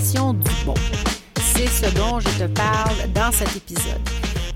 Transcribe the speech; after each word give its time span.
du 0.00 0.64
bon. 0.64 0.74
C'est 1.36 1.66
ce 1.66 1.94
dont 1.94 2.20
je 2.20 2.28
te 2.38 2.46
parle 2.46 3.12
dans 3.12 3.30
cet 3.32 3.54
épisode. 3.54 4.00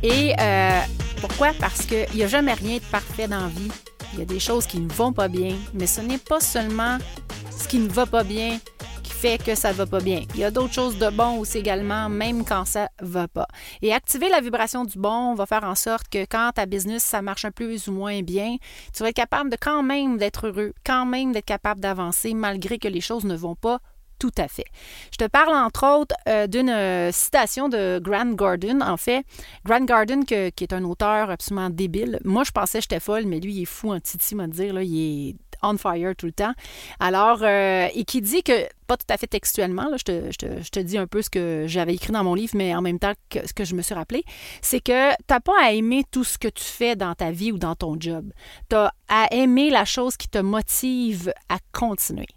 Et 0.02 0.34
euh, 0.40 0.80
pourquoi? 1.20 1.52
Parce 1.60 1.84
qu'il 1.84 2.06
n'y 2.14 2.22
a 2.22 2.28
jamais 2.28 2.54
rien 2.54 2.78
de 2.78 2.82
parfait 2.84 3.28
dans 3.28 3.40
la 3.40 3.48
vie. 3.48 3.70
Il 4.14 4.20
y 4.20 4.22
a 4.22 4.24
des 4.24 4.40
choses 4.40 4.66
qui 4.66 4.80
ne 4.80 4.90
vont 4.90 5.12
pas 5.12 5.28
bien, 5.28 5.54
mais 5.74 5.86
ce 5.86 6.00
n'est 6.00 6.18
pas 6.18 6.40
seulement 6.40 6.96
ce 7.50 7.68
qui 7.68 7.78
ne 7.78 7.88
va 7.88 8.06
pas 8.06 8.24
bien 8.24 8.58
que 9.42 9.54
ça 9.54 9.72
va 9.72 9.86
pas 9.86 10.00
bien. 10.00 10.22
Il 10.34 10.40
y 10.40 10.44
a 10.44 10.50
d'autres 10.50 10.74
choses 10.74 10.98
de 10.98 11.08
bon 11.08 11.38
aussi 11.38 11.56
également, 11.56 12.10
même 12.10 12.44
quand 12.44 12.66
ça 12.66 12.90
va 13.00 13.26
pas. 13.26 13.46
Et 13.80 13.94
activer 13.94 14.28
la 14.28 14.42
vibration 14.42 14.84
du 14.84 14.98
bon 14.98 15.34
va 15.34 15.46
faire 15.46 15.64
en 15.64 15.74
sorte 15.74 16.08
que 16.08 16.26
quand 16.26 16.50
ta 16.54 16.66
business, 16.66 17.02
ça 17.02 17.22
marche 17.22 17.46
un 17.46 17.50
plus 17.50 17.88
ou 17.88 17.92
moins 17.92 18.20
bien, 18.20 18.56
tu 18.92 19.02
vas 19.02 19.08
être 19.08 19.16
capable 19.16 19.48
de 19.48 19.56
quand 19.58 19.82
même 19.82 20.18
d'être 20.18 20.48
heureux, 20.48 20.74
quand 20.84 21.06
même 21.06 21.32
d'être 21.32 21.46
capable 21.46 21.80
d'avancer 21.80 22.34
malgré 22.34 22.78
que 22.78 22.88
les 22.88 23.00
choses 23.00 23.24
ne 23.24 23.34
vont 23.34 23.54
pas 23.54 23.80
tout 24.18 24.32
à 24.38 24.48
fait. 24.48 24.66
Je 25.12 25.16
te 25.16 25.26
parle 25.26 25.54
entre 25.54 25.86
autres 25.86 26.14
euh, 26.28 26.46
d'une 26.46 26.70
euh, 26.70 27.12
citation 27.12 27.68
de 27.68 28.00
Grant 28.02 28.32
Gordon. 28.32 28.80
En 28.80 28.96
fait, 28.96 29.24
Grant 29.64 29.84
Gordon, 29.84 30.22
qui 30.22 30.34
est 30.34 30.72
un 30.72 30.84
auteur 30.84 31.30
absolument 31.30 31.70
débile. 31.70 32.18
Moi, 32.24 32.44
je 32.44 32.50
pensais 32.50 32.78
que 32.78 32.82
j'étais 32.82 33.00
folle, 33.00 33.26
mais 33.26 33.40
lui, 33.40 33.54
il 33.54 33.62
est 33.62 33.66
fou 33.66 33.92
en 33.92 34.00
titi, 34.00 34.34
m'a 34.34 34.46
dire. 34.46 34.74
Là, 34.74 34.82
il 34.82 35.30
est 35.30 35.36
on 35.64 35.78
fire 35.78 36.14
tout 36.16 36.26
le 36.26 36.32
temps. 36.32 36.52
Alors, 37.00 37.38
euh, 37.42 37.88
et 37.94 38.04
qui 38.04 38.20
dit 38.20 38.42
que, 38.42 38.68
pas 38.86 38.96
tout 38.96 39.06
à 39.08 39.16
fait 39.16 39.26
textuellement, 39.26 39.88
je, 39.96 40.04
te, 40.04 40.80
dis 40.80 40.98
un 40.98 41.06
peu 41.06 41.22
ce 41.22 41.30
que 41.30 41.64
j'avais 41.66 41.94
écrit 41.94 42.12
dans 42.12 42.24
mon 42.24 42.34
livre, 42.34 42.52
mais 42.54 42.74
en 42.74 42.82
même 42.82 42.98
temps 42.98 43.12
que 43.30 43.46
ce 43.46 43.52
que 43.52 43.64
je 43.64 43.74
me 43.74 43.82
suis 43.82 43.94
rappelé, 43.94 44.24
c'est 44.62 44.80
que 44.80 45.10
tu 45.10 45.24
n'as 45.30 45.40
pas 45.40 45.60
à 45.62 45.72
aimer 45.72 46.04
tout 46.10 46.24
ce 46.24 46.38
que 46.38 46.48
tu 46.48 46.64
fais 46.64 46.96
dans 46.96 47.14
ta 47.14 47.30
vie 47.30 47.52
ou 47.52 47.58
dans 47.58 47.74
ton 47.74 47.96
job. 47.98 48.30
Tu 48.68 48.76
as 48.76 48.92
à 49.08 49.32
aimer 49.34 49.70
la 49.70 49.84
chose 49.84 50.16
qui 50.16 50.28
te 50.28 50.38
motive 50.38 51.32
à 51.48 51.58
continuer. 51.72 52.28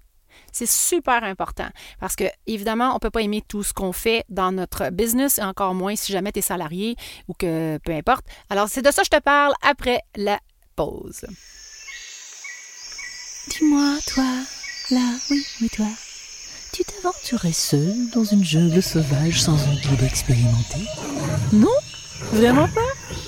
C'est 0.58 0.66
super 0.66 1.24
important 1.24 1.70
parce 2.00 2.16
que, 2.16 2.24
évidemment, 2.48 2.90
on 2.90 2.94
ne 2.96 3.00
peut 3.00 3.12
pas 3.12 3.22
aimer 3.22 3.44
tout 3.48 3.62
ce 3.62 3.74
qu'on 3.74 3.92
fait 3.94 4.26
dans 4.28 4.52
notre 4.52 4.90
business, 4.90 5.38
et 5.38 5.44
encore 5.44 5.76
moins 5.76 5.96
si 5.96 6.12
jamais 6.12 6.32
tu 6.32 6.40
es 6.40 6.42
salarié 6.42 6.96
ou 7.28 7.36
que 7.36 7.78
peu 7.86 7.92
importe. 7.92 8.26
Alors, 8.50 8.68
c'est 8.68 8.82
de 8.82 8.90
ça 8.90 9.04
que 9.04 9.08
je 9.12 9.18
te 9.18 9.22
parle 9.22 9.54
après 9.62 10.02
la 10.16 10.40
pause. 10.76 11.28
Dis-moi, 13.50 14.00
toi, 14.12 14.24
là, 14.90 15.12
oui, 15.30 15.46
oui, 15.62 15.70
toi, 15.70 15.86
tu 16.74 16.84
t'aventurais 16.84 17.54
seul 17.54 18.10
dans 18.16 18.24
une 18.24 18.44
jungle 18.44 18.82
sauvage 18.82 19.44
sans 19.44 19.64
un 19.64 19.76
guide 19.76 20.02
expérimenté 20.02 20.80
Non? 21.54 21.70
Vraiment 22.32 22.68
pas? 22.70 22.82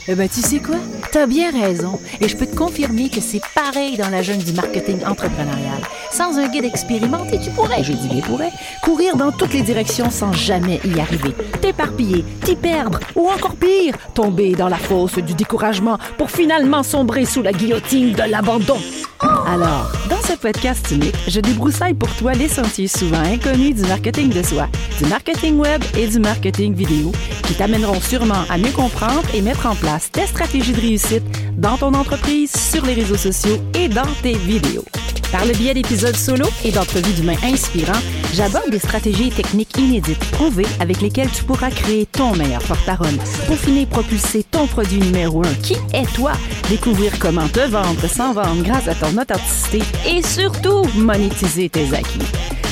Eh 0.07 0.15
ben, 0.15 0.27
tu 0.27 0.41
sais 0.41 0.59
quoi? 0.59 0.79
T'as 1.11 1.25
bien 1.25 1.51
raison. 1.51 1.99
Et 2.21 2.27
je 2.27 2.37
peux 2.37 2.45
te 2.45 2.55
confirmer 2.55 3.09
que 3.09 3.19
c'est 3.19 3.41
pareil 3.55 3.97
dans 3.97 4.09
la 4.09 4.21
jungle 4.21 4.43
du 4.43 4.53
marketing 4.53 5.03
entrepreneurial. 5.05 5.81
Sans 6.11 6.37
un 6.37 6.47
guide 6.47 6.65
expérimenté, 6.65 7.39
tu 7.39 7.49
pourrais, 7.49 7.83
je 7.83 7.93
dis 7.93 8.07
bien 8.07 8.21
pourrais, 8.21 8.51
courir 8.83 9.15
dans 9.15 9.31
toutes 9.31 9.53
les 9.53 9.63
directions 9.63 10.11
sans 10.11 10.31
jamais 10.33 10.79
y 10.85 10.99
arriver. 10.99 11.33
T'éparpiller, 11.61 12.23
t'y 12.43 12.55
perdre, 12.55 12.99
ou 13.15 13.27
encore 13.27 13.55
pire, 13.55 13.95
tomber 14.13 14.53
dans 14.53 14.69
la 14.69 14.77
fosse 14.77 15.15
du 15.15 15.33
découragement 15.33 15.97
pour 16.17 16.29
finalement 16.29 16.83
sombrer 16.83 17.25
sous 17.25 17.41
la 17.41 17.53
guillotine 17.53 18.13
de 18.13 18.29
l'abandon. 18.29 18.77
Alors, 19.21 19.91
dans 20.09 20.21
ce 20.21 20.37
podcast 20.37 20.91
unique, 20.91 21.15
je 21.27 21.39
débroussaille 21.39 21.93
pour 21.93 22.13
toi 22.15 22.33
les 22.33 22.47
sentiers 22.47 22.87
souvent 22.87 23.19
inconnus 23.19 23.75
du 23.75 23.81
marketing 23.81 24.29
de 24.29 24.41
soi, 24.41 24.67
du 24.97 25.05
marketing 25.07 25.57
web 25.57 25.83
et 25.97 26.07
du 26.07 26.19
marketing 26.19 26.73
vidéo 26.73 27.11
qui 27.43 27.53
t'amèneront 27.55 27.99
sûrement 27.99 28.45
à 28.49 28.57
mieux 28.57 28.71
comprendre 28.71 29.27
et 29.33 29.41
mettre 29.41 29.65
en 29.65 29.75
place 29.75 30.09
tes 30.11 30.25
stratégies 30.25 30.73
de 30.73 30.81
réussite 30.81 31.23
dans 31.57 31.77
ton 31.77 31.93
entreprise, 31.93 32.51
sur 32.51 32.85
les 32.85 32.93
réseaux 32.93 33.17
sociaux 33.17 33.57
et 33.73 33.89
dans 33.89 34.07
tes 34.21 34.33
vidéos. 34.35 34.85
Par 35.31 35.45
le 35.45 35.53
biais 35.53 35.75
d'épisodes 35.75 36.15
solo 36.15 36.45
et 36.63 36.71
d'entrevues 36.71 37.13
d'humains 37.13 37.37
inspirants, 37.43 38.01
j'aborde 38.33 38.71
des 38.71 38.79
stratégies 38.79 39.27
et 39.27 39.31
techniques 39.31 39.77
inédites 39.77 40.31
prouvées 40.31 40.65
avec 40.79 41.01
lesquelles 41.01 41.29
tu 41.29 41.43
pourras 41.43 41.69
créer 41.69 42.07
ton 42.07 42.35
meilleur 42.35 42.61
porte-parole, 42.63 43.15
peaufiner 43.47 43.85
propulser 43.85 44.43
ton 44.43 44.65
produit 44.65 44.99
numéro 44.99 45.45
un, 45.45 45.53
qui 45.61 45.75
est 45.93 46.11
toi, 46.15 46.31
découvrir 46.67 47.17
comment 47.19 47.47
te 47.47 47.59
vendre 47.59 48.07
sans 48.07 48.33
vendre 48.33 48.63
grâce 48.63 48.87
à 48.87 48.95
ton 48.95 49.15
authenticité 49.17 49.83
et 50.07 50.23
surtout 50.23 50.83
monétiser 50.95 51.69
tes 51.69 51.93
acquis. 51.93 52.19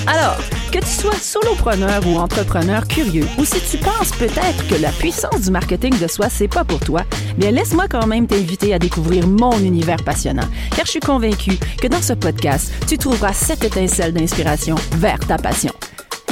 Alors, 0.07 0.37
que 0.71 0.79
tu 0.79 0.85
sois 0.85 1.15
solopreneur 1.15 2.05
ou 2.07 2.17
entrepreneur 2.17 2.87
curieux, 2.87 3.27
ou 3.37 3.45
si 3.45 3.59
tu 3.61 3.77
penses 3.77 4.11
peut-être 4.11 4.67
que 4.67 4.81
la 4.81 4.91
puissance 4.91 5.41
du 5.41 5.51
marketing 5.51 5.97
de 5.99 6.07
soi, 6.07 6.27
c'est 6.29 6.47
pas 6.47 6.63
pour 6.63 6.79
toi, 6.79 7.01
bien 7.37 7.51
laisse-moi 7.51 7.87
quand 7.89 8.07
même 8.07 8.27
t'inviter 8.27 8.73
à 8.73 8.79
découvrir 8.79 9.27
mon 9.27 9.57
univers 9.59 10.03
passionnant, 10.03 10.47
car 10.75 10.85
je 10.85 10.91
suis 10.91 10.99
convaincue 10.99 11.57
que 11.81 11.87
dans 11.87 12.01
ce 12.01 12.13
podcast, 12.13 12.71
tu 12.87 12.97
trouveras 12.97 13.33
cette 13.33 13.63
étincelle 13.63 14.13
d'inspiration 14.13 14.75
vers 14.93 15.19
ta 15.19 15.37
passion. 15.37 15.73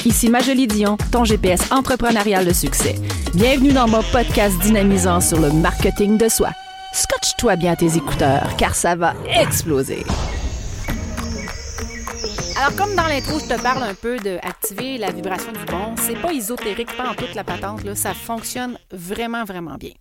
Ici 0.05 0.29
Majolie 0.29 0.67
Dion, 0.67 0.97
ton 1.11 1.23
GPS 1.23 1.71
entrepreneurial 1.71 2.45
de 2.45 2.53
succès. 2.53 2.95
Bienvenue 3.33 3.73
dans 3.73 3.87
mon 3.87 4.03
podcast 4.11 4.57
dynamisant 4.59 5.21
sur 5.21 5.39
le 5.39 5.51
marketing 5.51 6.17
de 6.17 6.29
soi. 6.29 6.49
Scotche-toi 6.93 7.55
bien 7.55 7.75
tes 7.75 7.97
écouteurs, 7.97 8.55
car 8.57 8.75
ça 8.75 8.95
va 8.95 9.13
exploser. 9.41 10.05
Alors, 12.57 12.73
comme 12.77 12.95
dans 12.95 13.07
l'intro, 13.07 13.37
je 13.39 13.53
te 13.53 13.61
parle 13.61 13.83
un 13.83 13.93
peu 13.93 14.17
d'activer 14.17 14.97
la 14.97 15.11
vibration 15.11 15.51
du 15.51 15.65
bon, 15.65 15.93
c'est 15.97 16.15
pas 16.15 16.31
ésotérique, 16.31 16.95
pas 16.95 17.09
en 17.09 17.13
toute 17.13 17.35
la 17.35 17.43
patente, 17.43 17.83
là, 17.83 17.95
ça 17.95 18.13
fonctionne 18.13 18.79
vraiment, 18.91 19.43
vraiment 19.43 19.75
bien. 19.75 19.91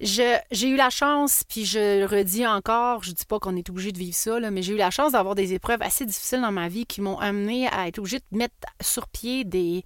J'ai 0.00 0.40
eu 0.62 0.76
la 0.76 0.88
chance, 0.88 1.42
puis 1.46 1.66
je 1.66 2.00
le 2.00 2.06
redis 2.06 2.46
encore, 2.46 3.02
je 3.02 3.12
dis 3.12 3.26
pas 3.26 3.38
qu'on 3.38 3.56
est 3.56 3.68
obligé 3.68 3.92
de 3.92 3.98
vivre 3.98 4.16
ça, 4.16 4.38
mais 4.50 4.62
j'ai 4.62 4.72
eu 4.72 4.78
la 4.78 4.90
chance 4.90 5.12
d'avoir 5.12 5.34
des 5.34 5.52
épreuves 5.52 5.82
assez 5.82 6.06
difficiles 6.06 6.40
dans 6.40 6.52
ma 6.52 6.68
vie 6.68 6.86
qui 6.86 7.02
m'ont 7.02 7.18
amené 7.18 7.68
à 7.68 7.88
être 7.88 7.98
obligé 7.98 8.18
de 8.18 8.38
mettre 8.38 8.54
sur 8.80 9.06
pied 9.06 9.44
des, 9.44 9.84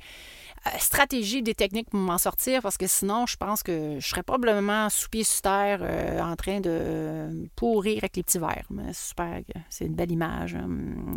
stratégie, 0.78 1.42
des 1.42 1.54
techniques 1.54 1.90
pour 1.90 2.00
m'en 2.00 2.18
sortir 2.18 2.62
parce 2.62 2.76
que 2.76 2.86
sinon, 2.86 3.26
je 3.26 3.36
pense 3.36 3.62
que 3.62 3.96
je 3.98 4.06
serais 4.06 4.22
probablement 4.22 4.88
sous 4.90 5.08
pied 5.08 5.24
sur 5.24 5.42
terre 5.42 5.80
euh, 5.82 6.20
en 6.20 6.36
train 6.36 6.60
de 6.60 7.48
pourrir 7.56 7.98
avec 7.98 8.16
les 8.16 8.22
petits 8.22 8.38
verres. 8.38 8.66
Super, 8.92 9.40
c'est 9.68 9.86
une 9.86 9.94
belle 9.94 10.12
image. 10.12 10.54
Hum, 10.54 11.16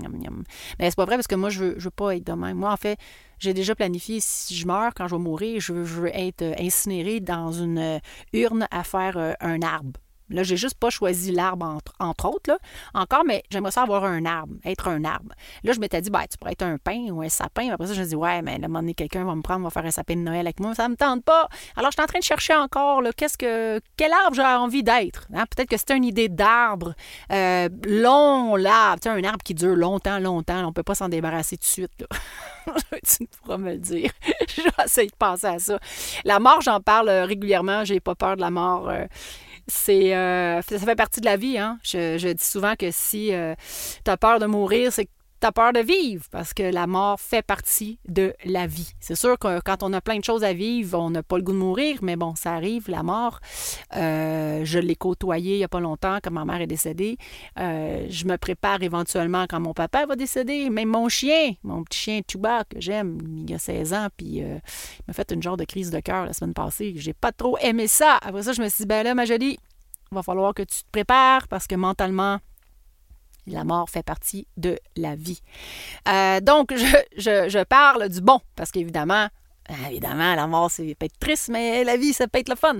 Mais 0.79 0.89
c'est 0.89 0.95
pas 0.95 1.05
vrai 1.05 1.15
parce 1.15 1.27
que 1.27 1.35
moi, 1.35 1.49
je 1.49 1.59
veux, 1.59 1.75
veux 1.77 1.91
pas 1.91 2.15
être 2.15 2.25
de 2.25 2.33
même. 2.33 2.57
Moi, 2.57 2.71
en 2.71 2.77
fait, 2.77 2.97
j'ai 3.39 3.53
déjà 3.53 3.75
planifié 3.75 4.19
si 4.21 4.55
je 4.55 4.65
meurs, 4.65 4.93
quand 4.95 5.07
je 5.07 5.15
vais 5.15 5.21
mourir, 5.21 5.59
je 5.59 5.73
veux, 5.73 5.85
je 5.85 5.93
veux 6.01 6.15
être 6.15 6.43
incinéré 6.59 7.19
dans 7.19 7.51
une 7.51 7.99
urne 8.31 8.67
à 8.71 8.83
faire 8.83 9.35
un 9.39 9.61
arbre. 9.61 9.99
Là, 10.29 10.44
j'ai 10.44 10.57
juste 10.57 10.75
pas 10.75 10.89
choisi 10.89 11.31
l'arbre, 11.31 11.78
entre, 12.00 12.25
autres, 12.25 12.50
là, 12.51 12.57
encore, 12.94 13.23
mais 13.25 13.44
j'aimerais 13.50 13.72
ça 13.72 13.84
avoir 13.84 14.03
un 14.03 14.25
arbre, 14.25 14.56
être 14.66 14.88
un 14.88 15.03
arbre. 15.03 15.34
Là, 15.63 15.73
je 15.73 15.79
m'étais 15.79 16.01
dit, 16.01 16.09
ben, 16.09 16.23
tu 16.29 16.38
pourrais 16.38 16.53
être 16.53 16.63
un 16.63 16.78
pin 16.78 17.09
ou 17.11 17.22
un 17.22 17.29
sapin. 17.29 17.72
Après 17.72 17.88
ça, 17.88 17.94
je 17.94 18.01
me 18.01 18.06
dis, 18.06 18.16
ouais, 18.16 18.41
mais 18.41 18.57
là, 18.57 18.66
un 18.66 18.67
moment 18.67 18.79
donné, 18.79 18.94
quelqu'un 18.94 19.25
va 19.25 19.35
me 19.35 19.41
prendre, 19.41 19.63
va 19.63 19.69
faire 19.69 19.85
un 19.85 19.91
sapin 19.91 20.16
de 20.16 20.22
Noël 20.22 20.45
avec 20.47 20.59
moi. 20.59 20.73
Ça 20.75 20.88
me 20.89 20.95
tente 20.95 21.23
pas. 21.23 21.47
Alors, 21.75 21.91
je 21.91 21.95
suis 21.97 22.03
en 22.03 22.07
train 22.07 22.19
de 22.19 22.23
chercher 22.23 22.56
encore, 22.56 23.01
là, 23.01 23.12
qu'est-ce 23.16 23.38
que, 23.38 23.79
quel 23.97 24.12
arbre 24.13 24.35
j'ai 24.35 24.44
envie 24.44 24.83
d'être. 24.83 25.28
Hein? 25.33 25.45
Peut-être 25.56 25.69
que 25.69 25.78
c'est 25.78 25.95
une 25.95 26.06
idée 26.06 26.29
d'arbre 26.29 26.94
euh, 27.31 27.69
long, 27.85 28.56
l'arbre. 28.56 29.01
Tu 29.01 29.09
sais, 29.09 29.16
un 29.16 29.23
arbre 29.23 29.44
qui 29.44 29.53
dure 29.53 29.75
longtemps, 29.75 30.19
longtemps. 30.19 30.66
on 30.67 30.73
peut 30.73 30.83
pas 30.83 30.95
s'en 30.95 31.09
débarrasser 31.09 31.57
tout 31.57 31.63
de 31.63 31.67
suite, 31.67 31.91
là. 32.00 32.07
tu 33.06 33.28
pourras 33.41 33.57
me 33.57 33.72
le 33.72 33.78
dire. 33.78 34.12
J'essaie 34.47 35.07
de 35.07 35.16
penser 35.17 35.47
à 35.47 35.59
ça. 35.59 35.79
La 36.23 36.39
mort, 36.39 36.62
j'en 36.62 36.79
parle 36.79 37.09
euh, 37.09 37.25
régulièrement. 37.25 37.83
J'ai 37.83 38.00
pas 38.00 38.16
peur 38.16 38.35
de 38.35 38.41
la 38.41 38.51
mort. 38.51 38.89
Euh, 38.89 39.06
c'est 39.68 40.16
euh, 40.16 40.62
ça 40.62 40.79
fait 40.79 40.96
partie 40.96 41.22
de 41.22 41.25
la 41.25 41.38
vie. 41.38 41.57
Hein? 41.57 41.79
Je, 41.84 42.31
dis 42.31 42.44
souvent 42.44 42.75
que 42.75 42.91
si 42.91 43.34
euh, 43.34 43.56
tu 44.06 44.18
peur 44.18 44.40
de 44.40 44.46
mourir, 44.46 44.91
c'est 44.91 45.06
que 45.06 45.12
peur 45.51 45.73
de 45.73 45.79
vivre 45.79 46.25
parce 46.31 46.53
que 46.53 46.63
la 46.63 46.87
mort 46.87 47.19
fait 47.19 47.41
partie 47.41 47.99
de 48.07 48.33
la 48.45 48.67
vie. 48.67 48.93
C'est 48.99 49.15
sûr 49.15 49.37
que 49.37 49.59
quand 49.61 49.83
on 49.83 49.93
a 49.93 50.01
plein 50.01 50.17
de 50.17 50.23
choses 50.23 50.43
à 50.43 50.53
vivre, 50.53 50.99
on 50.99 51.09
n'a 51.09 51.23
pas 51.23 51.38
le 51.38 51.44
goût 51.44 51.51
de 51.51 51.57
mourir, 51.57 52.00
mais 52.01 52.15
bon, 52.15 52.35
ça 52.35 52.53
arrive, 52.53 52.89
la 52.89 53.03
mort. 53.03 53.39
Euh, 53.95 54.62
je 54.63 54.79
l'ai 54.79 54.95
côtoyé 54.95 55.56
il 55.56 55.57
n'y 55.57 55.63
a 55.63 55.68
pas 55.68 55.79
longtemps 55.79 56.19
quand 56.23 56.31
ma 56.31 56.45
mère 56.45 56.62
est 56.62 56.68
décédée. 56.68 57.18
je 57.57 58.25
me 58.25 58.38
prépare 58.38 58.81
éventuellement 58.83 59.45
quand 59.50 59.59
mon 59.59 59.73
papa 59.73 60.06
va 60.06 60.15
décéder. 60.15 60.69
Même 60.69 60.89
mon 60.89 61.09
chien, 61.09 61.53
mon 61.63 61.83
petit 61.83 62.00
chien 62.00 62.21
Tuba 62.25 62.63
que 62.63 62.79
j'aime, 62.79 63.18
il 63.47 63.53
a 63.53 63.59
16 63.59 63.94
ans, 63.94 64.07
puis 64.15 64.38
il 64.38 64.62
m'a 65.07 65.13
fait 65.13 65.31
une 65.31 65.41
genre 65.41 65.57
de 65.57 65.65
crise 65.65 65.91
de 65.91 66.00
cœur 66.00 66.25
la 66.25 66.33
semaine 66.33 66.53
passée. 66.53 66.94
J'ai 66.95 67.13
pas 67.13 67.31
trop 67.31 67.57
aimé 67.59 67.88
ça. 67.88 68.18
Après 68.21 68.44
ça, 68.44 68.53
je 68.53 68.62
me 68.62 68.69
suis 68.69 68.83
dit, 68.83 68.88
ben 68.88 69.03
là, 69.03 69.13
ma 69.13 69.25
jolie, 69.25 69.57
il 70.12 70.15
va 70.15 70.23
falloir 70.23 70.53
que 70.53 70.63
tu 70.63 70.83
te 70.83 70.89
prépares 70.91 71.47
parce 71.47 71.68
que 71.68 71.75
mentalement, 71.75 72.39
la 73.48 73.63
mort 73.63 73.90
fait 73.90 74.04
partie 74.04 74.48
de 74.57 74.78
la 74.95 75.16
vie. 75.16 75.42
Euh, 76.07 76.40
donc, 76.40 76.74
je, 76.75 76.98
je, 77.18 77.63
parle 77.63 78.10
du 78.10 78.22
bon, 78.22 78.40
parce 78.56 78.72
qu'évidemment, 78.72 79.28
évidemment, 79.88 80.36
la 80.36 80.48
mort, 80.48 80.69
c'est 80.69 80.95
peut 80.95 81.06
être 81.06 81.18
triste, 81.19 81.50
mais 81.50 81.83
la 81.83 81.98
vie, 81.98 82.13
ça 82.13 82.27
peut 82.27 82.39
être 82.39 82.50
le 82.50 82.56
fun. 82.56 82.75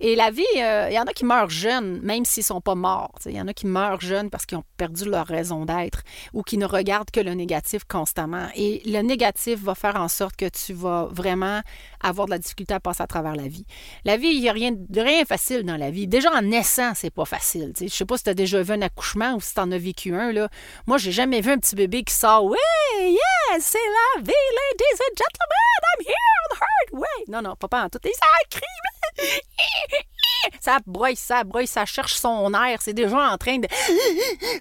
Et 0.00 0.14
la 0.14 0.30
vie, 0.30 0.44
euh, 0.56 0.88
il 0.90 0.94
y 0.94 0.98
en 0.98 1.04
a 1.04 1.12
qui 1.12 1.24
meurent 1.24 1.50
jeunes, 1.50 2.00
même 2.02 2.24
s'ils 2.24 2.44
sont 2.44 2.60
pas 2.60 2.74
morts. 2.74 3.18
Il 3.26 3.32
y 3.32 3.40
en 3.40 3.48
a 3.48 3.52
qui 3.52 3.66
meurent 3.66 4.00
jeunes 4.00 4.30
parce 4.30 4.46
qu'ils 4.46 4.58
ont 4.58 4.64
perdu 4.76 5.04
leur 5.04 5.26
raison 5.26 5.64
d'être 5.64 6.02
ou 6.32 6.42
qui 6.42 6.56
ne 6.56 6.66
regardent 6.66 7.10
que 7.10 7.20
le 7.20 7.34
négatif 7.34 7.84
constamment. 7.84 8.48
Et 8.54 8.82
le 8.86 9.00
négatif 9.02 9.60
va 9.60 9.74
faire 9.74 9.96
en 9.96 10.08
sorte 10.08 10.36
que 10.36 10.48
tu 10.48 10.72
vas 10.72 11.08
vraiment 11.10 11.60
avoir 12.00 12.26
de 12.26 12.32
la 12.32 12.38
difficulté 12.38 12.74
à 12.74 12.80
passer 12.80 13.02
à 13.02 13.06
travers 13.06 13.34
la 13.34 13.48
vie. 13.48 13.66
La 14.04 14.16
vie, 14.16 14.28
il 14.28 14.40
n'y 14.40 14.48
a 14.48 14.52
rien 14.52 14.72
de 14.72 15.00
rien 15.00 15.24
facile 15.24 15.64
dans 15.64 15.76
la 15.76 15.90
vie. 15.90 16.06
Déjà, 16.06 16.32
en 16.32 16.42
naissant, 16.42 16.92
c'est 16.94 17.10
pas 17.10 17.24
facile. 17.24 17.72
Je 17.80 17.88
sais 17.88 18.04
pas 18.04 18.16
si 18.16 18.24
tu 18.24 18.30
as 18.30 18.34
déjà 18.34 18.62
vu 18.62 18.72
un 18.72 18.82
accouchement 18.82 19.34
ou 19.34 19.40
si 19.40 19.54
tu 19.54 19.60
en 19.60 19.70
as 19.72 19.78
vécu 19.78 20.14
un. 20.14 20.32
Là. 20.32 20.48
Moi, 20.86 20.98
j'ai 20.98 21.12
jamais 21.12 21.40
vu 21.40 21.50
un 21.50 21.58
petit 21.58 21.74
bébé 21.74 22.04
qui 22.04 22.14
sort 22.14 22.44
Oui, 22.44 22.56
yes, 23.00 23.60
c'est 23.60 23.78
la 23.78 24.22
vie, 24.22 24.32
ladies 24.32 25.00
and 25.00 25.16
gentlemen, 25.16 25.80
I'm 25.82 26.06
here 26.06 26.19
Non, 27.28 27.42
non, 27.42 27.54
pas 27.54 27.84
en 27.84 27.88
tout. 27.88 28.00
Ça 28.02 28.26
crie. 28.50 29.30
Ça 30.60 30.78
broye, 30.86 31.14
ça 31.14 31.44
broye, 31.44 31.66
ça 31.66 31.84
cherche 31.84 32.14
son 32.14 32.52
air. 32.54 32.80
C'est 32.82 32.94
déjà 32.94 33.30
en 33.32 33.36
train 33.36 33.58
de 33.58 33.68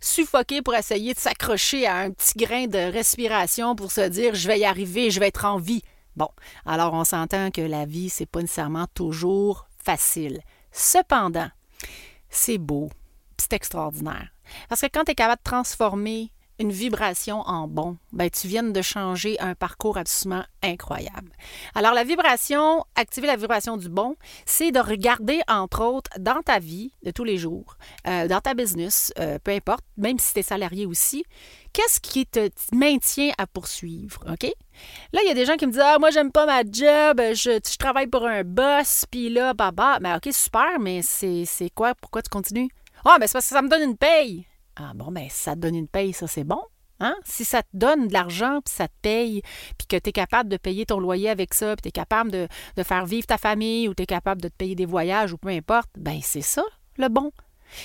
suffoquer 0.01 0.61
pour 0.61 0.75
essayer 0.75 1.13
de 1.13 1.19
s'accrocher 1.19 1.88
à 1.88 1.97
un 1.97 2.11
petit 2.11 2.38
grain 2.38 2.67
de 2.67 2.91
respiration 2.91 3.75
pour 3.75 3.91
se 3.91 4.01
dire 4.01 4.35
je 4.35 4.47
vais 4.47 4.59
y 4.59 4.65
arriver, 4.65 5.09
je 5.09 5.19
vais 5.19 5.27
être 5.27 5.45
en 5.45 5.57
vie. 5.57 5.81
Bon, 6.15 6.29
alors 6.65 6.94
on 6.94 7.06
s'entend 7.06 7.50
que 7.50 7.62
la 7.62 7.85
vie, 7.85 8.09
c'est 8.09 8.25
pas 8.25 8.41
nécessairement 8.41 8.88
toujours 8.94 9.67
facile. 9.83 10.41
Cependant, 10.71 11.50
c'est 12.29 12.57
beau, 12.57 12.89
c'est 13.38 13.53
extraordinaire. 13.53 14.29
Parce 14.67 14.81
que 14.81 14.88
quand 14.88 15.05
tu 15.05 15.12
es 15.12 15.15
capable 15.15 15.39
de 15.39 15.50
transformer 15.50 16.31
une 16.59 16.71
vibration 16.71 17.39
en 17.41 17.67
bon, 17.67 17.97
ben, 18.11 18.29
tu 18.29 18.47
viens 18.47 18.63
de 18.63 18.81
changer 18.81 19.39
un 19.39 19.56
parcours 19.56 19.97
absolument 19.97 20.44
incroyable. 20.61 21.31
Alors, 21.73 21.94
la 21.94 22.03
vibration, 22.03 22.85
activer 22.95 23.27
la 23.27 23.38
vibration 23.38 23.77
du 23.77 23.88
bon, 23.88 24.15
c'est 24.45 24.71
de 24.71 24.79
regarder, 24.79 25.39
entre 25.47 25.83
autres, 25.83 26.11
dans 26.19 26.41
ta 26.41 26.59
vie 26.59 26.91
de 27.03 27.11
tous 27.11 27.23
les 27.23 27.38
jours, 27.38 27.77
euh, 28.07 28.27
dans 28.27 28.41
ta 28.41 28.53
business, 28.53 29.13
euh, 29.19 29.39
peu 29.41 29.51
importe, 29.51 29.85
même 29.97 30.19
si 30.19 30.33
tu 30.33 30.39
es 30.39 30.44
salarié 30.44 30.85
aussi, 30.85 31.23
qu'est-ce 31.71 32.01
qui 32.01 32.25
te 32.25 32.50
maintient 32.73 33.31
à 33.38 33.47
poursuivre, 33.47 34.25
OK? 34.29 34.51
Là, 35.13 35.21
il 35.23 35.27
y 35.27 35.31
a 35.31 35.33
des 35.33 35.45
gens 35.45 35.55
qui 35.55 35.65
me 35.65 35.71
disent 35.71 35.81
Ah, 35.83 35.97
moi, 35.97 36.12
j'aime 36.12 36.31
pas 36.31 36.45
ma 36.45 36.62
job, 36.63 37.21
je, 37.33 37.59
travaille 37.77 38.07
pour 38.07 38.25
un 38.25 38.44
boss, 38.44 39.05
puis 39.09 39.29
là, 39.29 39.53
bah, 39.53 39.71
bah, 39.71 40.00
ben, 40.01 40.17
OK, 40.17 40.33
super, 40.33 40.79
mais 40.79 41.01
c'est 41.01 41.69
quoi? 41.73 41.95
Pourquoi 41.95 42.21
tu 42.21 42.29
continues? 42.29 42.69
Ah, 43.05 43.17
ben, 43.17 43.27
c'est 43.27 43.33
parce 43.33 43.47
que 43.47 43.55
ça 43.55 43.62
me 43.62 43.69
donne 43.69 43.83
une 43.83 43.97
paye. 43.97 44.45
Ah 44.81 44.93
bon, 44.95 45.11
ben 45.11 45.27
ça 45.29 45.55
te 45.55 45.59
donne 45.59 45.75
une 45.75 45.89
paye, 45.89 46.13
ça 46.13 46.25
c'est 46.25 46.45
bon. 46.45 46.61
Hein? 47.01 47.15
Si 47.25 47.43
ça 47.43 47.63
te 47.63 47.67
donne 47.73 48.07
de 48.07 48.13
l'argent, 48.13 48.59
puis 48.63 48.73
ça 48.73 48.87
te 48.87 48.93
paye, 49.01 49.41
puis 49.77 49.87
que 49.87 49.97
tu 49.97 50.09
es 50.09 50.11
capable 50.13 50.49
de 50.49 50.57
payer 50.57 50.85
ton 50.85 50.99
loyer 50.99 51.29
avec 51.29 51.53
ça, 51.53 51.75
puis 51.75 51.83
tu 51.83 51.89
es 51.89 51.91
capable 51.91 52.31
de, 52.31 52.47
faire 52.83 53.05
vivre 53.05 53.27
ta 53.27 53.37
famille, 53.37 53.89
ou 53.89 53.93
tu 53.93 54.03
es 54.03 54.05
capable 54.05 54.41
de 54.41 54.47
te 54.47 54.55
payer 54.55 54.75
des 54.75 54.85
voyages, 54.85 55.33
ou 55.33 55.37
peu 55.37 55.49
importe, 55.49 55.89
ben 55.97 56.19
c'est 56.21 56.41
ça 56.41 56.63
le 56.97 57.09
bon. 57.09 57.31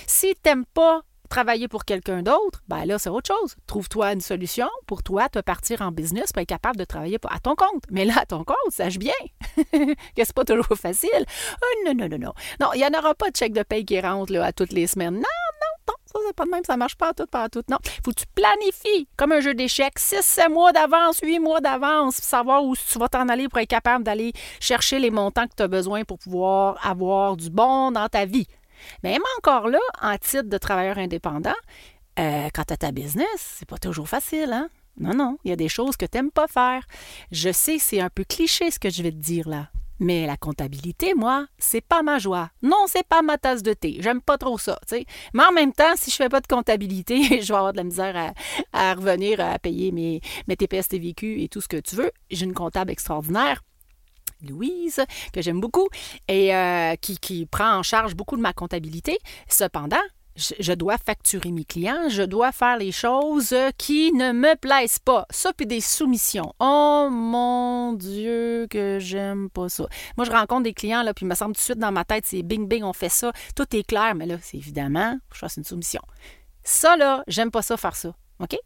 Si 0.07 0.35
tu 0.43 0.63
pas 0.73 1.01
travailler 1.29 1.67
pour 1.67 1.85
quelqu'un 1.85 2.21
d'autre, 2.21 2.61
ben 2.67 2.85
là, 2.85 2.99
c'est 2.99 3.09
autre 3.09 3.33
chose. 3.33 3.55
Trouve-toi 3.67 4.13
une 4.13 4.21
solution 4.21 4.67
pour 4.85 5.03
toi, 5.03 5.27
te 5.29 5.39
partir 5.39 5.81
en 5.81 5.91
business 5.91 6.31
pour 6.31 6.41
être 6.41 6.49
capable 6.49 6.77
de 6.77 6.85
travailler 6.85 7.17
à 7.29 7.39
ton 7.39 7.55
compte. 7.55 7.83
Mais 7.89 8.05
là, 8.05 8.13
à 8.17 8.25
ton 8.25 8.43
compte, 8.43 8.55
sache 8.69 8.97
bien 8.97 9.13
que 9.55 9.95
c'est 10.17 10.33
pas 10.33 10.45
toujours 10.45 10.77
facile. 10.77 11.25
Oh, 11.61 11.85
non, 11.85 11.93
non, 11.95 12.07
non, 12.09 12.17
non. 12.17 12.33
Non, 12.59 12.69
il 12.73 12.79
n'y 12.79 12.85
en 12.85 12.97
aura 12.97 13.15
pas 13.15 13.29
de 13.31 13.35
chèque 13.35 13.53
de 13.53 13.63
paye 13.63 13.85
qui 13.85 13.99
rentre 13.99 14.31
là, 14.31 14.45
à 14.45 14.53
toutes 14.53 14.73
les 14.73 14.87
semaines. 14.87 15.15
Non, 15.15 15.44
ça, 16.15 16.27
c'est 16.27 16.35
pas 16.35 16.45
de 16.45 16.49
même, 16.49 16.63
ça 16.65 16.77
marche 16.77 16.95
pas 16.95 17.13
tout, 17.13 17.25
pas 17.25 17.49
tout. 17.49 17.63
Non. 17.69 17.77
Faut 18.03 18.11
que 18.11 18.19
tu 18.21 18.25
planifies 18.33 19.07
comme 19.17 19.31
un 19.31 19.39
jeu 19.41 19.53
d'échecs, 19.53 19.99
6, 19.99 20.21
7 20.21 20.49
mois 20.49 20.71
d'avance, 20.71 21.19
8 21.21 21.39
mois 21.39 21.61
d'avance, 21.61 22.15
savoir 22.15 22.63
où 22.63 22.75
tu 22.75 22.99
vas 22.99 23.09
t'en 23.09 23.27
aller 23.29 23.47
pour 23.49 23.59
être 23.59 23.69
capable 23.69 24.03
d'aller 24.03 24.33
chercher 24.59 24.99
les 24.99 25.11
montants 25.11 25.47
que 25.47 25.55
tu 25.55 25.63
as 25.63 25.67
besoin 25.67 26.03
pour 26.03 26.17
pouvoir 26.19 26.77
avoir 26.85 27.35
du 27.37 27.49
bon 27.49 27.91
dans 27.91 28.07
ta 28.07 28.25
vie. 28.25 28.47
Même 29.03 29.21
encore 29.37 29.67
là, 29.67 29.79
en 30.01 30.17
titre 30.17 30.49
de 30.49 30.57
travailleur 30.57 30.97
indépendant, 30.97 31.53
euh, 32.19 32.47
quand 32.53 32.63
tu 32.65 32.73
as 32.73 32.77
ta 32.77 32.91
business, 32.91 33.27
c'est 33.37 33.67
pas 33.67 33.77
toujours 33.77 34.07
facile, 34.07 34.51
hein? 34.53 34.69
Non, 34.97 35.13
non, 35.13 35.37
il 35.43 35.49
y 35.49 35.53
a 35.53 35.57
des 35.57 35.67
choses 35.67 35.97
que 35.97 36.05
tu 36.05 36.17
n'aimes 36.17 36.31
pas 36.31 36.47
faire. 36.47 36.85
Je 37.31 37.51
sais, 37.51 37.79
c'est 37.79 37.99
un 37.99 38.09
peu 38.09 38.23
cliché 38.23 38.71
ce 38.71 38.79
que 38.79 38.89
je 38.89 39.03
vais 39.03 39.11
te 39.11 39.17
dire 39.17 39.49
là. 39.49 39.67
Mais 39.99 40.27
la 40.27 40.37
comptabilité, 40.37 41.13
moi, 41.13 41.47
c'est 41.57 41.81
pas 41.81 42.01
ma 42.01 42.19
joie. 42.19 42.49
Non, 42.61 42.85
c'est 42.87 43.07
pas 43.07 43.21
ma 43.21 43.37
tasse 43.37 43.63
de 43.63 43.73
thé. 43.73 43.97
J'aime 43.99 44.21
pas 44.21 44.37
trop 44.37 44.57
ça. 44.57 44.79
Mais 45.33 45.43
en 45.43 45.51
même 45.51 45.71
temps, 45.71 45.93
si 45.95 46.11
je 46.11 46.15
fais 46.15 46.29
pas 46.29 46.41
de 46.41 46.47
comptabilité, 46.47 47.23
je 47.41 47.47
vais 47.47 47.57
avoir 47.57 47.71
de 47.71 47.77
la 47.77 47.83
misère 47.83 48.33
à, 48.73 48.93
revenir 48.93 49.39
à 49.39 49.57
payer 49.59 49.91
mes, 49.91 50.21
TPS, 50.47 50.89
TVQ 50.89 51.43
et 51.43 51.47
tout 51.47 51.61
ce 51.61 51.67
que 51.67 51.77
tu 51.77 51.95
veux. 51.95 52.11
J'ai 52.29 52.45
une 52.45 52.53
comptable 52.53 52.91
extraordinaire. 52.91 53.61
Louise, 54.41 55.01
que 55.31 55.41
j'aime 55.41 55.61
beaucoup, 55.61 55.87
et 56.27 56.53
euh, 56.53 56.95
qui 56.97 57.47
prend 57.49 57.77
en 57.77 57.83
charge 57.83 58.15
beaucoup 58.15 58.35
de 58.35 58.41
ma 58.41 58.53
comptabilité. 58.53 59.17
Cependant, 59.47 59.95
je, 60.35 60.73
dois 60.73 60.97
facturer 60.97 61.51
mes 61.51 61.65
clients, 61.65 62.09
je 62.09 62.23
dois 62.23 62.51
faire 62.51 62.77
les 62.77 62.91
choses 62.91 63.55
qui 63.77 64.11
ne 64.13 64.31
me 64.31 64.55
plaisent 64.55 64.99
pas. 64.99 65.25
Ça, 65.29 65.53
puis 65.53 65.65
des 65.65 65.81
soumissions. 65.81 66.53
Oh 66.59 67.09
mon 67.11 67.93
Dieu, 67.93 68.67
que 68.69 68.97
j'aime 68.99 69.49
pas 69.49 69.69
ça. 69.69 69.87
Moi, 70.17 70.25
je 70.25 70.31
rencontre 70.31 70.63
des 70.63 70.73
clients, 70.73 71.03
là, 71.03 71.13
puis 71.13 71.25
il 71.25 71.29
me 71.29 71.35
semble 71.35 71.55
tout 71.55 71.59
de 71.59 71.63
suite 71.65 71.79
dans 71.79 71.91
ma 71.91 72.03
tête, 72.03 72.25
c'est 72.25 72.43
bing, 72.43 72.67
bing, 72.67 72.83
on 72.83 72.93
fait 72.93 73.09
ça. 73.09 73.31
Tout 73.55 73.75
est 73.75 73.83
clair, 73.83 74.15
mais 74.15 74.25
là, 74.25 74.37
c'est 74.41 74.57
évidemment, 74.57 75.17
je 75.33 75.39
fasse 75.39 75.57
une 75.57 75.63
soumission. 75.63 76.01
Ça, 76.63 76.97
là, 76.97 77.23
j'aime 77.27 77.51
pas 77.51 77.61
ça 77.61 77.77
faire 77.77 77.95
ça. 77.95 78.13
OK? 78.39 78.57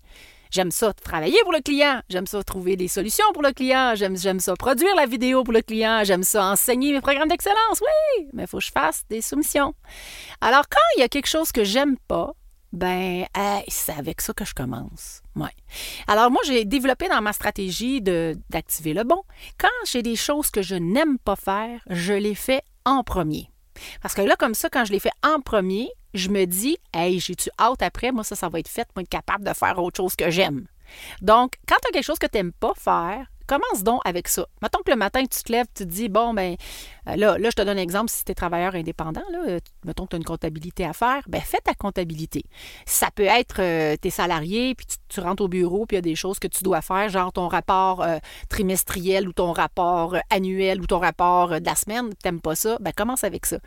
J'aime 0.52 0.72
ça 0.72 0.94
travailler 0.94 1.38
pour 1.44 1.52
le 1.52 1.62
client. 1.62 2.02
J'aime 2.10 2.26
ça 2.26 2.44
trouver 2.44 2.76
des 2.76 2.88
solutions 2.88 3.26
pour 3.34 3.44
le 3.44 3.52
client. 3.52 3.94
J'aime, 3.96 4.18
j'aime 4.18 4.40
ça 4.40 4.56
produire 4.56 4.96
la 4.96 5.06
vidéo 5.06 5.44
pour 5.44 5.54
le 5.54 5.62
client. 5.62 6.02
J'aime 6.04 6.24
ça 6.24 6.46
enseigner 6.46 6.92
mes 6.92 7.02
programmes 7.02 7.28
d'excellence. 7.28 7.82
Oui, 7.82 8.28
mais 8.34 8.44
il 8.44 8.48
faut 8.48 8.58
que 8.58 8.64
je 8.64 8.72
fasse 8.72 9.04
des 9.10 9.22
soumissions. 9.22 9.76
Alors, 10.42 10.68
quand 10.68 10.80
il 10.98 11.02
y 11.02 11.04
a 11.04 11.08
quelque 11.08 11.28
chose 11.28 11.52
que 11.52 11.64
j'aime 11.64 11.98
pas, 12.08 12.34
ben, 12.72 13.26
c'est 13.68 13.94
avec 13.94 14.22
ça 14.22 14.34
que 14.34 14.46
je 14.46 14.54
commence. 14.54 15.22
Ouais. 15.36 15.56
Alors, 16.08 16.32
moi, 16.32 16.42
j'ai 16.46 16.66
développé 16.66 17.08
dans 17.08 17.22
ma 17.22 17.34
stratégie 17.34 18.02
d'activer 18.02 18.94
le 18.94 19.04
bon. 19.04 19.22
Quand 19.60 19.68
j'ai 19.86 20.02
des 20.02 20.16
choses 20.16 20.50
que 20.50 20.62
je 20.62 20.76
n'aime 20.76 21.20
pas 21.20 21.36
faire, 21.36 21.82
je 21.90 22.14
les 22.14 22.36
fais 22.36 22.62
en 22.86 23.04
premier. 23.04 23.50
Parce 24.02 24.14
que 24.14 24.22
là, 24.22 24.36
comme 24.38 24.54
ça, 24.54 24.70
quand 24.70 24.86
je 24.86 24.92
les 24.92 25.00
fais 25.00 25.12
en 25.24 25.42
premier, 25.42 25.90
je 26.14 26.30
me 26.30 26.46
dis, 26.46 26.78
hey, 26.94 27.20
j'ai-tu 27.20 27.50
hâte 27.60 27.82
après? 27.82 28.12
Moi, 28.12 28.24
ça, 28.24 28.36
ça 28.36 28.50
va 28.50 28.60
être 28.60 28.68
fait 28.68 28.88
pour 28.94 29.02
être 29.02 29.10
capable 29.10 29.44
de 29.44 29.54
faire 29.54 29.78
autre 29.80 29.98
chose 29.98 30.16
que 30.16 30.30
j'aime. 30.30 30.66
Donc, 31.22 31.54
quand 31.68 31.76
tu 31.82 31.90
as 31.90 31.92
quelque 31.92 32.06
chose 32.06 32.20
que 32.20 32.28
tu 32.28 32.38
n'aimes 32.38 32.52
pas 32.54 32.74
faire, 32.76 33.28
commence 33.50 33.84
donc 33.84 34.02
avec 34.06 34.28
ça. 34.28 34.46
Mettons 34.62 34.80
que 34.86 34.92
le 34.92 34.98
matin, 34.98 35.22
tu 35.22 35.44
te 35.44 35.52
lèves, 35.52 35.66
tu 35.76 35.84
te 35.84 35.90
dis, 35.90 36.10
bon, 36.10 36.34
ben 36.34 36.56
là, 37.16 37.38
là 37.38 37.50
je 37.50 37.56
te 37.56 37.62
donne 37.62 37.78
un 37.78 37.82
exemple, 37.82 38.10
si 38.10 38.24
tu 38.26 38.32
es 38.32 38.36
travailleur 38.36 38.76
indépendant, 38.76 39.24
là, 39.32 39.40
euh, 39.48 39.60
mettons 39.86 40.06
que 40.06 40.12
tu 40.12 40.16
as 40.16 40.18
une 40.18 40.26
comptabilité 40.26 40.86
à 40.86 40.94
faire, 40.94 41.24
ben 41.28 41.42
fais 41.42 41.60
ta 41.60 41.74
comptabilité. 41.74 42.44
Ça 42.86 43.10
peut 43.12 43.24
être, 43.24 43.62
euh, 43.62 43.96
tes 43.98 44.10
salariés, 44.10 44.76
puis 44.76 44.86
tu, 45.08 45.20
rentres 45.20 45.44
au 45.44 45.48
bureau, 45.48 45.86
puis 45.86 45.96
il 45.96 45.98
y 45.98 46.00
a 46.00 46.02
des 46.02 46.16
choses 46.16 46.40
que 46.40 46.48
tu 46.48 46.64
dois 46.64 46.82
faire, 46.82 47.10
genre 47.10 47.34
ton 47.34 47.48
rapport 47.48 48.06
trimestriel 48.48 49.28
ou 49.28 49.34
ton 49.34 49.52
rapport 49.52 50.16
annuel 50.30 50.82
ou 50.82 50.88
ton 50.88 51.00
rapport 51.00 51.60
de 51.60 51.66
la 51.66 51.76
semaine, 51.76 52.14
t'aimes 52.22 52.40
pas 52.40 52.56
ça, 52.56 52.78
ben 52.80 52.94
commence 52.94 53.24
avec 53.24 53.46
ça. 53.46 53.58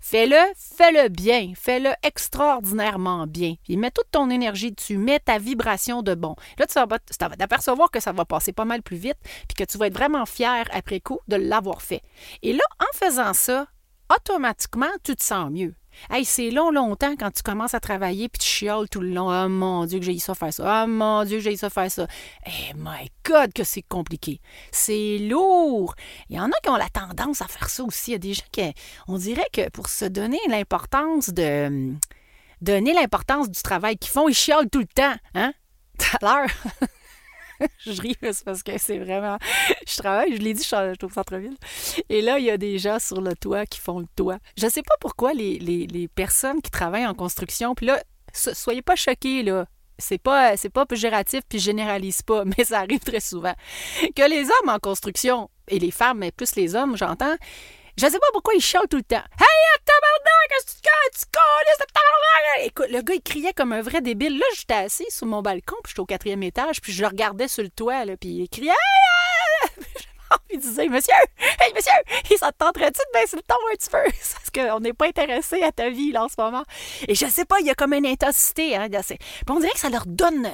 Fais-le, 0.00 0.36
fais-le 0.56 1.08
bien, 1.08 1.52
fais-le 1.54 1.90
extraordinairement 2.02 3.26
bien. 3.26 3.54
Puis 3.64 3.76
mets 3.76 3.90
toute 3.90 4.10
ton 4.10 4.30
énergie 4.30 4.72
dessus, 4.72 4.96
mets 4.96 5.18
ta 5.18 5.38
vibration 5.38 6.02
de 6.02 6.14
bon. 6.14 6.36
Là, 6.58 6.66
tu 6.66 6.74
vas 6.74 7.36
t'apercevoir 7.36 7.90
que 7.90 8.00
ça 8.00 8.12
va 8.12 8.24
passer 8.24 8.52
pas 8.52 8.64
mal 8.64 8.82
plus 8.82 8.96
vite, 8.96 9.18
puis 9.48 9.56
que 9.56 9.64
tu 9.64 9.78
vas 9.78 9.86
être 9.86 9.94
vraiment 9.94 10.26
fier 10.26 10.64
après 10.72 11.00
coup 11.00 11.20
de 11.28 11.36
l'avoir 11.36 11.82
fait. 11.82 12.02
Et 12.42 12.52
là, 12.52 12.64
faisant 12.92 13.34
ça, 13.34 13.66
automatiquement, 14.14 14.90
tu 15.02 15.16
te 15.16 15.24
sens 15.24 15.50
mieux. 15.50 15.74
Hey, 16.10 16.24
c'est 16.24 16.50
long, 16.50 16.70
longtemps 16.70 17.14
quand 17.18 17.30
tu 17.30 17.42
commences 17.42 17.74
à 17.74 17.80
travailler 17.80 18.28
puis 18.28 18.38
tu 18.38 18.46
chioles 18.46 18.88
tout 18.88 19.00
le 19.00 19.10
long. 19.10 19.28
Oh 19.28 19.48
mon 19.48 19.84
Dieu, 19.84 19.98
que 19.98 20.04
j'ai 20.04 20.18
ça 20.18 20.34
faire 20.34 20.52
ça. 20.52 20.84
Oh 20.84 20.88
mon 20.88 21.24
Dieu, 21.24 21.38
que 21.38 21.44
j'ai 21.44 21.56
ça 21.56 21.70
faire 21.70 21.90
ça. 21.90 22.06
Eh, 22.46 22.72
my 22.76 23.10
God, 23.24 23.52
que 23.52 23.64
c'est 23.64 23.82
compliqué. 23.82 24.40
C'est 24.70 25.18
lourd. 25.18 25.94
Il 26.28 26.36
y 26.36 26.40
en 26.40 26.48
a 26.48 26.60
qui 26.62 26.70
ont 26.70 26.76
la 26.76 26.88
tendance 26.88 27.42
à 27.42 27.46
faire 27.46 27.68
ça 27.68 27.84
aussi. 27.84 28.10
Il 28.10 28.14
y 28.14 28.16
a 28.16 28.18
des 28.18 28.34
gens 28.34 28.44
qui, 28.50 28.72
on 29.06 29.18
dirait 29.18 29.48
que 29.52 29.68
pour 29.70 29.88
se 29.88 30.04
donner 30.04 30.40
l'importance 30.48 31.30
de. 31.30 31.94
Donner 32.60 32.94
l'importance 32.94 33.50
du 33.50 33.60
travail 33.60 33.96
qu'ils 33.96 34.12
font, 34.12 34.28
ils 34.28 34.34
chiolent 34.34 34.70
tout 34.70 34.78
le 34.78 34.86
temps. 34.86 35.14
Hein? 35.34 35.52
Tout 35.98 36.24
à 36.26 36.42
l'heure. 36.42 36.50
je 37.86 38.00
ris 38.00 38.16
parce 38.44 38.62
que 38.62 38.78
c'est 38.78 38.98
vraiment. 38.98 39.38
Je 39.86 39.96
travaille, 39.96 40.36
je 40.36 40.40
l'ai 40.40 40.54
dit, 40.54 40.62
je 40.62 40.66
suis 40.66 41.04
au 41.04 41.10
centre-ville. 41.10 41.56
Et 42.08 42.22
là, 42.22 42.38
il 42.38 42.44
y 42.44 42.50
a 42.50 42.56
des 42.56 42.78
gens 42.78 42.98
sur 42.98 43.20
le 43.20 43.34
toit 43.34 43.66
qui 43.66 43.80
font 43.80 44.00
le 44.00 44.06
toit. 44.16 44.38
Je 44.56 44.66
ne 44.66 44.70
sais 44.70 44.82
pas 44.82 44.94
pourquoi 45.00 45.32
les, 45.32 45.58
les, 45.58 46.08
personnes 46.08 46.60
qui 46.60 46.70
travaillent 46.70 47.06
en 47.06 47.14
construction, 47.14 47.74
puis 47.74 47.86
là, 47.86 48.02
soyez 48.32 48.82
pas 48.82 48.96
choqués, 48.96 49.42
là. 49.42 49.66
C'est 49.98 50.18
pas, 50.18 50.56
c'est 50.56 50.70
pas 50.70 50.84
péjoratif, 50.84 51.42
puis 51.48 51.58
je 51.58 51.64
généralise 51.64 52.22
pas, 52.22 52.44
mais 52.56 52.64
ça 52.64 52.80
arrive 52.80 53.00
très 53.00 53.20
souvent. 53.20 53.54
Que 54.16 54.28
les 54.28 54.44
hommes 54.44 54.68
en 54.68 54.78
construction, 54.78 55.48
et 55.68 55.78
les 55.78 55.90
femmes, 55.90 56.18
mais 56.18 56.32
plus 56.32 56.56
les 56.56 56.74
hommes, 56.74 56.96
j'entends, 56.96 57.36
je 57.96 58.06
sais 58.06 58.18
pas 58.18 58.26
pourquoi 58.32 58.54
il 58.54 58.60
chante 58.60 58.88
tout 58.88 58.96
le 58.96 59.02
temps. 59.02 59.16
Hey, 59.16 59.62
tabarnak, 59.84 60.48
qu'est-ce 60.48 60.76
que 60.76 60.80
tu 61.12 61.20
tu 61.20 61.30
tabarnak? 61.30 62.66
Écoute, 62.66 62.88
le 62.90 63.02
gars, 63.02 63.14
il 63.14 63.22
criait 63.22 63.52
comme 63.52 63.72
un 63.72 63.82
vrai 63.82 64.00
débile. 64.00 64.38
Là, 64.38 64.46
j'étais 64.56 64.74
assis 64.74 65.06
sur 65.10 65.26
mon 65.26 65.42
balcon, 65.42 65.76
puis 65.82 65.90
j'étais 65.90 66.00
au 66.00 66.06
quatrième 66.06 66.42
étage, 66.42 66.80
puis 66.80 66.92
je 66.92 67.02
le 67.02 67.08
regardais 67.08 67.48
sur 67.48 67.62
le 67.62 67.70
toit, 67.70 68.04
là, 68.04 68.16
puis 68.16 68.30
il 68.30 68.48
criait 68.48 68.70
Hey, 68.70 69.86
il 70.50 70.60
disait 70.60 70.88
Monsieur, 70.88 71.14
hey 71.60 71.72
monsieur, 71.74 71.92
il 72.30 72.38
ça 72.38 72.52
te 72.52 72.58
tenterait-tu 72.58 73.00
de 73.00 73.20
baisser 73.20 73.36
le 73.36 73.42
ton 73.42 73.54
un 73.70 73.76
petit 73.76 73.90
peu? 73.90 74.02
Parce 74.04 74.50
qu'on 74.50 74.80
n'est 74.80 74.92
pas 74.92 75.06
intéressé 75.06 75.62
à 75.62 75.72
ta 75.72 75.90
vie 75.90 76.12
là, 76.12 76.24
en 76.24 76.28
ce 76.28 76.34
moment. 76.38 76.64
Et 77.08 77.14
je 77.14 77.26
sais 77.26 77.44
pas, 77.44 77.60
il 77.60 77.66
y 77.66 77.70
a 77.70 77.74
comme 77.74 77.92
une 77.92 78.06
intensité. 78.06 78.76
Hein, 78.76 78.88
puis 78.88 79.18
on 79.50 79.60
dirait 79.60 79.72
que 79.72 79.78
ça 79.78 79.90
leur 79.90 80.06
donne 80.06 80.50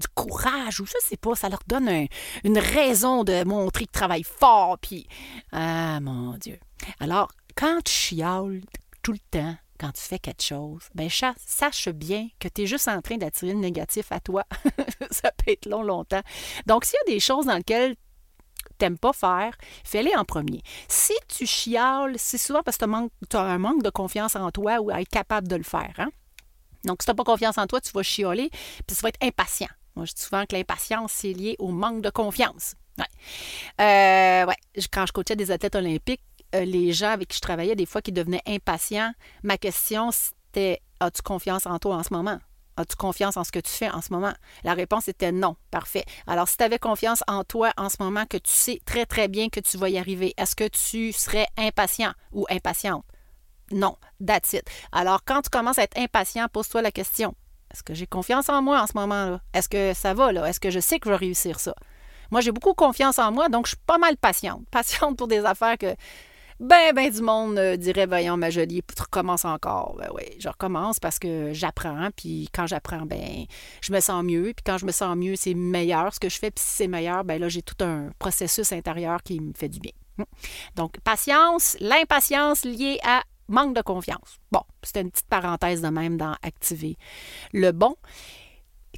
du 0.00 0.08
courage 0.14 0.80
ou 0.80 0.86
je 0.86 0.94
sais 1.00 1.16
pas, 1.16 1.34
ça 1.34 1.48
leur 1.48 1.62
donne 1.66 2.06
une 2.44 2.58
raison 2.58 3.24
de 3.24 3.44
montrer 3.44 3.84
qu'ils 3.84 3.92
travaillent 3.92 4.22
fort. 4.24 4.78
Puis, 4.78 5.06
ah 5.52 6.00
mon 6.00 6.36
Dieu. 6.38 6.58
Alors, 6.98 7.30
quand 7.54 7.80
tu 7.84 7.92
chiales 7.92 8.62
tout 9.02 9.12
le 9.12 9.18
temps, 9.30 9.56
quand 9.78 9.92
tu 9.92 10.02
fais 10.02 10.18
quelque 10.18 10.42
chose, 10.42 10.82
ben 10.94 11.08
sache 11.10 11.88
bien 11.88 12.28
que 12.38 12.48
tu 12.48 12.62
es 12.62 12.66
juste 12.66 12.88
en 12.88 13.00
train 13.00 13.16
d'attirer 13.16 13.52
le 13.52 13.60
négatif 13.60 14.12
à 14.12 14.20
toi. 14.20 14.44
ça 15.10 15.30
peut 15.32 15.52
être 15.52 15.66
long, 15.66 15.82
longtemps. 15.82 16.22
Donc, 16.66 16.84
s'il 16.84 16.98
y 17.06 17.10
a 17.10 17.14
des 17.14 17.20
choses 17.20 17.46
dans 17.46 17.56
lesquelles 17.56 17.96
t'aimes 18.76 18.98
pas 18.98 19.12
faire, 19.12 19.56
fais-les 19.84 20.14
en 20.16 20.24
premier. 20.24 20.62
Si 20.88 21.14
tu 21.28 21.46
chiales, 21.46 22.14
c'est 22.18 22.38
souvent 22.38 22.62
parce 22.62 22.76
que 22.76 22.84
tu 23.28 23.36
as 23.36 23.40
un 23.40 23.58
manque 23.58 23.82
de 23.82 23.90
confiance 23.90 24.36
en 24.36 24.50
toi 24.50 24.80
ou 24.80 24.90
à 24.90 25.00
être 25.00 25.08
capable 25.08 25.48
de 25.48 25.56
le 25.56 25.62
faire. 25.62 25.94
Hein? 25.98 26.10
Donc, 26.84 27.02
si 27.02 27.06
tu 27.06 27.10
n'as 27.10 27.14
pas 27.14 27.24
confiance 27.24 27.58
en 27.58 27.66
toi, 27.66 27.80
tu 27.80 27.90
vas 27.92 28.02
chialer, 28.02 28.50
puis 28.86 28.96
tu 28.96 29.02
vas 29.02 29.08
être 29.08 29.22
impatient. 29.22 29.68
Je 30.04 30.14
dis 30.14 30.22
souvent 30.22 30.44
que 30.46 30.54
l'impatience, 30.56 31.12
c'est 31.12 31.32
lié 31.32 31.56
au 31.58 31.68
manque 31.68 32.02
de 32.02 32.10
confiance. 32.10 32.74
Ouais. 32.98 33.04
Euh, 33.80 34.46
ouais. 34.46 34.56
Quand 34.92 35.06
je 35.06 35.12
coachais 35.12 35.36
des 35.36 35.50
athlètes 35.50 35.74
olympiques, 35.74 36.22
euh, 36.54 36.64
les 36.64 36.92
gens 36.92 37.10
avec 37.10 37.28
qui 37.28 37.36
je 37.36 37.40
travaillais, 37.40 37.76
des 37.76 37.86
fois, 37.86 38.02
qui 38.02 38.12
devenaient 38.12 38.42
impatients, 38.46 39.12
ma 39.42 39.56
question, 39.56 40.10
c'était 40.10 40.80
As-tu 41.02 41.22
confiance 41.22 41.64
en 41.64 41.78
toi 41.78 41.96
en 41.96 42.02
ce 42.02 42.12
moment? 42.12 42.38
As-tu 42.76 42.94
confiance 42.96 43.38
en 43.38 43.44
ce 43.44 43.50
que 43.50 43.58
tu 43.58 43.70
fais 43.70 43.88
en 43.88 44.02
ce 44.02 44.12
moment? 44.12 44.34
La 44.64 44.74
réponse 44.74 45.08
était 45.08 45.32
non. 45.32 45.56
Parfait. 45.70 46.04
Alors, 46.26 46.46
si 46.46 46.58
tu 46.58 46.64
avais 46.64 46.78
confiance 46.78 47.24
en 47.26 47.42
toi 47.42 47.72
en 47.78 47.88
ce 47.88 47.96
moment, 48.00 48.26
que 48.26 48.36
tu 48.36 48.52
sais 48.52 48.80
très, 48.84 49.06
très 49.06 49.26
bien 49.26 49.48
que 49.48 49.60
tu 49.60 49.78
vas 49.78 49.88
y 49.88 49.96
arriver, 49.96 50.34
est-ce 50.36 50.54
que 50.54 50.68
tu 50.68 51.12
serais 51.12 51.46
impatient 51.56 52.12
ou 52.32 52.46
impatiente? 52.50 53.04
Non. 53.72 53.96
That's 54.24 54.52
it. 54.52 54.68
Alors, 54.92 55.24
quand 55.24 55.40
tu 55.40 55.48
commences 55.48 55.78
à 55.78 55.84
être 55.84 55.98
impatient, 55.98 56.48
pose-toi 56.48 56.82
la 56.82 56.90
question. 56.90 57.34
Est-ce 57.72 57.82
que 57.82 57.94
j'ai 57.94 58.06
confiance 58.06 58.48
en 58.48 58.62
moi 58.62 58.82
en 58.82 58.86
ce 58.86 58.92
moment-là? 58.96 59.40
Est-ce 59.54 59.68
que 59.68 59.94
ça 59.94 60.14
va, 60.14 60.32
là? 60.32 60.48
Est-ce 60.48 60.60
que 60.60 60.70
je 60.70 60.80
sais 60.80 60.98
que 60.98 61.08
je 61.08 61.10
vais 61.10 61.18
réussir 61.18 61.60
ça? 61.60 61.74
Moi, 62.30 62.40
j'ai 62.40 62.52
beaucoup 62.52 62.74
confiance 62.74 63.18
en 63.18 63.32
moi, 63.32 63.48
donc 63.48 63.66
je 63.66 63.70
suis 63.70 63.84
pas 63.86 63.98
mal 63.98 64.16
patiente. 64.16 64.62
Patiente 64.70 65.16
pour 65.16 65.28
des 65.28 65.44
affaires 65.44 65.78
que 65.78 65.94
ben, 66.60 66.92
ben 66.94 67.10
du 67.10 67.22
monde 67.22 67.58
euh, 67.58 67.76
dirait, 67.78 68.04
voyons, 68.04 68.36
ma 68.36 68.50
jolie, 68.50 68.82
tu 68.82 69.02
recommences 69.02 69.46
encore. 69.46 69.96
Ben 69.98 70.08
oui, 70.14 70.24
je 70.38 70.48
recommence 70.48 71.00
parce 71.00 71.18
que 71.18 71.52
j'apprends, 71.54 72.10
puis 72.14 72.50
quand 72.52 72.66
j'apprends, 72.66 73.06
ben, 73.06 73.46
je 73.80 73.92
me 73.92 74.00
sens 74.00 74.22
mieux, 74.22 74.52
puis 74.54 74.62
quand 74.64 74.76
je 74.76 74.84
me 74.84 74.92
sens 74.92 75.16
mieux, 75.16 75.36
c'est 75.36 75.54
meilleur 75.54 76.14
ce 76.14 76.20
que 76.20 76.28
je 76.28 76.38
fais, 76.38 76.50
puis 76.50 76.62
si 76.62 76.70
c'est 76.70 76.88
meilleur, 76.88 77.24
ben 77.24 77.40
là, 77.40 77.48
j'ai 77.48 77.62
tout 77.62 77.82
un 77.82 78.10
processus 78.18 78.72
intérieur 78.72 79.22
qui 79.22 79.40
me 79.40 79.54
fait 79.54 79.70
du 79.70 79.80
bien. 79.80 79.92
Donc, 80.76 81.00
patience, 81.00 81.78
l'impatience 81.80 82.64
liée 82.64 82.98
à 83.04 83.22
manque 83.50 83.76
de 83.76 83.82
confiance. 83.82 84.38
Bon, 84.50 84.62
c'était 84.82 85.02
une 85.02 85.10
petite 85.10 85.28
parenthèse 85.28 85.82
de 85.82 85.88
même 85.88 86.16
dans 86.16 86.34
activer 86.42 86.96
le 87.52 87.72
bon. 87.72 87.96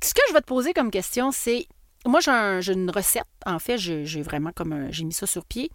Ce 0.00 0.14
que 0.14 0.20
je 0.28 0.34
vais 0.34 0.40
te 0.40 0.46
poser 0.46 0.72
comme 0.72 0.90
question, 0.90 1.32
c'est 1.32 1.66
moi, 2.06 2.20
j'ai 2.20 2.72
une 2.72 2.90
recette. 2.90 3.28
En 3.46 3.58
fait, 3.58 3.78
j'ai 3.78 4.22
vraiment 4.22 4.50
comme 4.52 4.90
j'ai 4.90 5.04
mis 5.04 5.12
ça 5.12 5.26
sur 5.26 5.44
pied. 5.44 5.70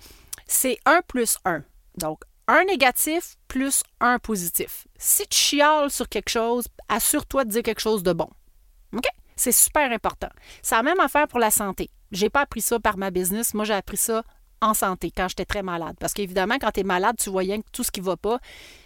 C'est 0.45 0.77
1 0.85 1.01
plus 1.07 1.37
1. 1.45 1.63
Donc, 1.97 2.21
un 2.47 2.63
négatif 2.65 3.37
plus 3.47 3.83
un 3.99 4.19
positif. 4.19 4.87
Si 4.97 5.27
tu 5.27 5.37
chiales 5.37 5.89
sur 5.89 6.07
quelque 6.09 6.29
chose, 6.29 6.67
assure-toi 6.89 7.45
de 7.45 7.51
dire 7.51 7.63
quelque 7.63 7.81
chose 7.81 8.03
de 8.03 8.13
bon. 8.13 8.29
OK? 8.93 9.05
C'est 9.35 9.51
super 9.51 9.91
important. 9.91 10.29
C'est 10.61 10.75
la 10.75 10.83
même 10.83 10.99
affaire 10.99 11.27
pour 11.27 11.39
la 11.39 11.51
santé. 11.51 11.89
J'ai 12.11 12.29
pas 12.29 12.41
appris 12.41 12.61
ça 12.61 12.79
par 12.79 12.97
ma 12.97 13.11
business. 13.11 13.53
Moi, 13.53 13.65
j'ai 13.65 13.73
appris 13.73 13.97
ça 13.97 14.23
en 14.61 14.73
santé 14.73 15.11
quand 15.15 15.27
j'étais 15.27 15.45
très 15.45 15.63
malade. 15.63 15.95
Parce 15.99 16.13
qu'évidemment, 16.13 16.55
quand 16.59 16.71
tu 16.71 16.81
es 16.81 16.83
malade, 16.83 17.15
tu 17.19 17.29
vois 17.29 17.43
que 17.45 17.61
tout 17.71 17.83
ce 17.83 17.91
qui 17.91 18.01
va 18.01 18.17
pas. 18.17 18.39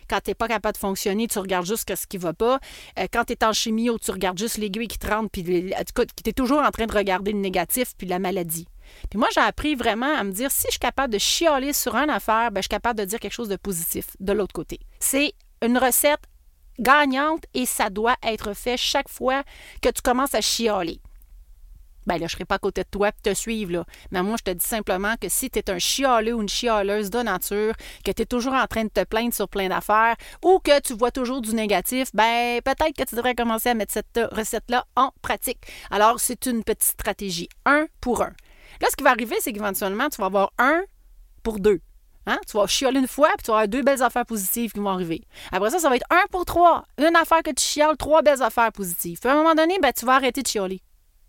Quand 0.09 0.19
tu 0.19 0.31
n'es 0.31 0.35
pas 0.35 0.47
capable 0.47 0.73
de 0.73 0.79
fonctionner, 0.79 1.27
tu 1.27 1.39
regardes 1.39 1.65
juste 1.65 1.95
ce 1.95 2.05
qui 2.05 2.17
va 2.17 2.33
pas. 2.33 2.59
Euh, 2.99 3.07
quand 3.11 3.25
tu 3.25 3.33
es 3.33 3.43
en 3.45 3.53
chimie, 3.53 3.89
tu 4.01 4.11
regardes 4.11 4.37
juste 4.37 4.57
l'aiguille 4.57 4.87
qui 4.87 4.97
te 4.97 5.07
rentre, 5.07 5.29
puis 5.31 5.43
tu 5.43 6.29
es 6.29 6.33
toujours 6.33 6.61
en 6.61 6.71
train 6.71 6.85
de 6.85 6.93
regarder 6.93 7.31
le 7.31 7.39
négatif 7.39 7.93
puis 7.97 8.07
la 8.07 8.19
maladie. 8.19 8.67
Puis 9.09 9.17
moi, 9.17 9.29
j'ai 9.33 9.41
appris 9.41 9.75
vraiment 9.75 10.13
à 10.13 10.23
me 10.23 10.31
dire, 10.31 10.51
si 10.51 10.63
je 10.67 10.71
suis 10.71 10.79
capable 10.79 11.13
de 11.13 11.17
chialer 11.17 11.71
sur 11.71 11.95
une 11.95 12.09
affaire, 12.09 12.51
ben, 12.51 12.59
je 12.59 12.63
suis 12.63 12.69
capable 12.69 12.99
de 12.99 13.05
dire 13.05 13.19
quelque 13.19 13.33
chose 13.33 13.49
de 13.49 13.55
positif 13.55 14.07
de 14.19 14.33
l'autre 14.33 14.53
côté. 14.53 14.79
C'est 14.99 15.33
une 15.63 15.77
recette 15.77 16.21
gagnante 16.79 17.45
et 17.53 17.65
ça 17.65 17.89
doit 17.89 18.15
être 18.23 18.53
fait 18.53 18.77
chaque 18.77 19.09
fois 19.09 19.43
que 19.81 19.89
tu 19.89 20.01
commences 20.01 20.35
à 20.35 20.41
chialer. 20.41 20.99
Ben 22.07 22.17
là, 22.17 22.27
je 22.27 22.33
serai 22.33 22.45
pas 22.45 22.55
à 22.55 22.59
côté 22.59 22.83
de 22.83 22.87
toi 22.89 23.09
et 23.09 23.11
te 23.21 23.33
suivre. 23.33 23.85
Mais 24.11 24.23
moi, 24.23 24.35
je 24.37 24.43
te 24.43 24.51
dis 24.51 24.65
simplement 24.65 25.15
que 25.19 25.29
si 25.29 25.49
tu 25.49 25.59
es 25.59 25.69
un 25.69 25.79
chialeux 25.79 26.33
ou 26.33 26.41
une 26.41 26.49
chialeuse 26.49 27.09
de 27.09 27.19
nature, 27.19 27.73
que 28.03 28.11
tu 28.11 28.23
es 28.23 28.25
toujours 28.25 28.53
en 28.53 28.65
train 28.67 28.83
de 28.83 28.89
te 28.89 29.03
plaindre 29.03 29.33
sur 29.33 29.47
plein 29.47 29.69
d'affaires 29.69 30.15
ou 30.43 30.59
que 30.59 30.79
tu 30.81 30.93
vois 30.93 31.11
toujours 31.11 31.41
du 31.41 31.53
négatif, 31.53 32.09
ben 32.13 32.59
peut-être 32.63 32.95
que 32.97 33.03
tu 33.03 33.15
devrais 33.15 33.35
commencer 33.35 33.69
à 33.69 33.73
mettre 33.73 33.93
cette 33.93 34.19
recette-là 34.31 34.85
en 34.95 35.11
pratique. 35.21 35.59
Alors, 35.89 36.19
c'est 36.19 36.45
une 36.45 36.63
petite 36.63 36.83
stratégie. 36.83 37.49
Un 37.65 37.87
pour 37.99 38.21
un. 38.21 38.33
Là, 38.81 38.87
ce 38.89 38.95
qui 38.95 39.03
va 39.03 39.11
arriver, 39.11 39.35
c'est 39.39 39.53
qu'éventuellement, 39.53 40.09
tu 40.09 40.17
vas 40.21 40.27
avoir 40.27 40.51
un 40.57 40.83
pour 41.43 41.59
deux. 41.59 41.81
Hein? 42.27 42.37
Tu 42.47 42.55
vas 42.55 42.67
chialer 42.67 42.99
une 42.99 43.07
fois, 43.07 43.29
puis 43.29 43.45
tu 43.45 43.47
vas 43.47 43.57
avoir 43.57 43.67
deux 43.67 43.81
belles 43.81 44.01
affaires 44.01 44.25
positives 44.25 44.71
qui 44.71 44.79
vont 44.79 44.89
arriver. 44.89 45.23
Après 45.51 45.69
ça, 45.71 45.79
ça 45.79 45.89
va 45.89 45.95
être 45.95 46.05
un 46.09 46.23
pour 46.31 46.45
trois. 46.45 46.85
Une 46.97 47.15
affaire 47.15 47.41
que 47.43 47.51
tu 47.51 47.63
chiales, 47.63 47.97
trois 47.97 48.21
belles 48.21 48.41
affaires 48.41 48.71
positives. 48.71 49.19
Puis 49.19 49.29
à 49.29 49.33
un 49.33 49.37
moment 49.37 49.55
donné, 49.55 49.77
ben, 49.81 49.91
tu 49.91 50.05
vas 50.05 50.15
arrêter 50.15 50.41
de 50.41 50.47
chialer. 50.47 50.81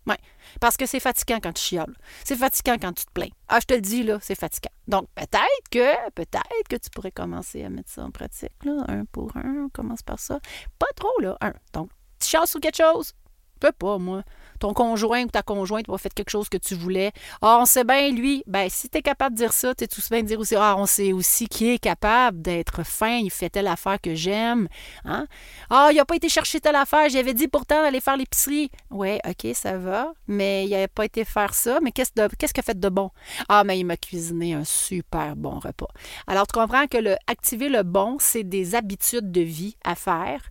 Oui, 0.05 0.15
parce 0.59 0.77
que 0.77 0.85
c'est 0.85 0.99
fatigant 0.99 1.39
quand 1.41 1.53
tu 1.53 1.63
chiales. 1.63 1.95
C'est 2.23 2.35
fatigant 2.35 2.77
quand 2.79 2.93
tu 2.93 3.05
te 3.05 3.11
plains. 3.11 3.29
Ah, 3.47 3.59
je 3.59 3.65
te 3.65 3.73
le 3.73 3.81
dis, 3.81 4.03
là, 4.03 4.19
c'est 4.21 4.35
fatigant. 4.35 4.71
Donc, 4.87 5.07
peut-être 5.15 5.69
que, 5.71 6.09
peut-être 6.11 6.67
que 6.69 6.75
tu 6.75 6.89
pourrais 6.89 7.11
commencer 7.11 7.63
à 7.63 7.69
mettre 7.69 7.89
ça 7.89 8.03
en 8.03 8.11
pratique, 8.11 8.51
là. 8.63 8.83
Un 8.87 9.05
pour 9.05 9.35
un, 9.37 9.65
on 9.65 9.69
commence 9.69 10.01
par 10.01 10.19
ça. 10.19 10.39
Pas 10.79 10.87
trop, 10.95 11.19
là, 11.19 11.37
un. 11.41 11.53
Donc, 11.73 11.89
tu 12.19 12.29
chiales 12.29 12.47
sur 12.47 12.59
quelque 12.59 12.77
chose? 12.77 13.13
Je 13.55 13.67
peux 13.67 13.71
pas, 13.71 13.97
moi 13.97 14.23
ton 14.63 14.73
conjoint 14.73 15.23
ou 15.23 15.27
ta 15.27 15.41
conjointe 15.41 15.89
va 15.89 15.97
faire 15.97 16.13
quelque 16.13 16.29
chose 16.29 16.47
que 16.47 16.57
tu 16.57 16.73
voulais. 16.73 17.11
Ah, 17.41 17.57
on 17.59 17.65
sait 17.65 17.83
bien, 17.83 18.09
lui, 18.11 18.45
ben, 18.47 18.69
si 18.69 18.87
tu 18.87 18.97
es 18.97 19.01
capable 19.01 19.35
de 19.35 19.41
dire 19.41 19.51
ça, 19.51 19.75
tu 19.75 19.83
es 19.83 19.87
tout 19.87 19.99
bien 20.09 20.21
de 20.21 20.27
dire 20.27 20.39
aussi, 20.39 20.55
ah, 20.55 20.75
on 20.77 20.85
sait 20.85 21.11
aussi 21.11 21.49
qui 21.49 21.71
est 21.71 21.79
capable 21.79 22.41
d'être 22.41 22.83
fin, 22.83 23.17
il 23.17 23.29
fait 23.29 23.49
telle 23.49 23.67
affaire 23.67 23.99
que 23.99 24.15
j'aime. 24.15 24.69
Hein? 25.03 25.27
Ah, 25.69 25.89
il 25.91 25.97
n'a 25.97 26.05
pas 26.05 26.15
été 26.15 26.29
chercher 26.29 26.61
telle 26.61 26.77
affaire, 26.77 27.09
j'avais 27.09 27.33
dit 27.33 27.49
pourtant 27.49 27.81
d'aller 27.81 27.99
faire 27.99 28.15
l'épicerie. 28.15 28.71
Ouais, 28.89 29.19
OK, 29.27 29.53
ça 29.53 29.77
va, 29.77 30.13
mais 30.27 30.63
il 30.63 30.69
n'a 30.69 30.87
pas 30.87 31.03
été 31.03 31.25
faire 31.25 31.53
ça, 31.53 31.79
mais 31.81 31.91
qu'est-ce 31.91 32.13
qu'il 32.13 32.21
a 32.21 32.63
fait 32.63 32.79
de 32.79 32.89
bon? 32.89 33.09
Ah, 33.49 33.65
mais 33.65 33.77
il 33.77 33.83
m'a 33.83 33.97
cuisiné 33.97 34.53
un 34.53 34.63
super 34.63 35.35
bon 35.35 35.59
repas. 35.59 35.89
Alors, 36.25 36.47
tu 36.47 36.57
comprends 36.57 36.87
que 36.87 36.97
activer 37.27 37.67
le 37.67 37.83
bon, 37.83 38.15
c'est 38.17 38.45
des 38.45 38.75
habitudes 38.75 39.29
de 39.29 39.41
vie 39.41 39.75
à 39.83 39.95
faire. 39.95 40.41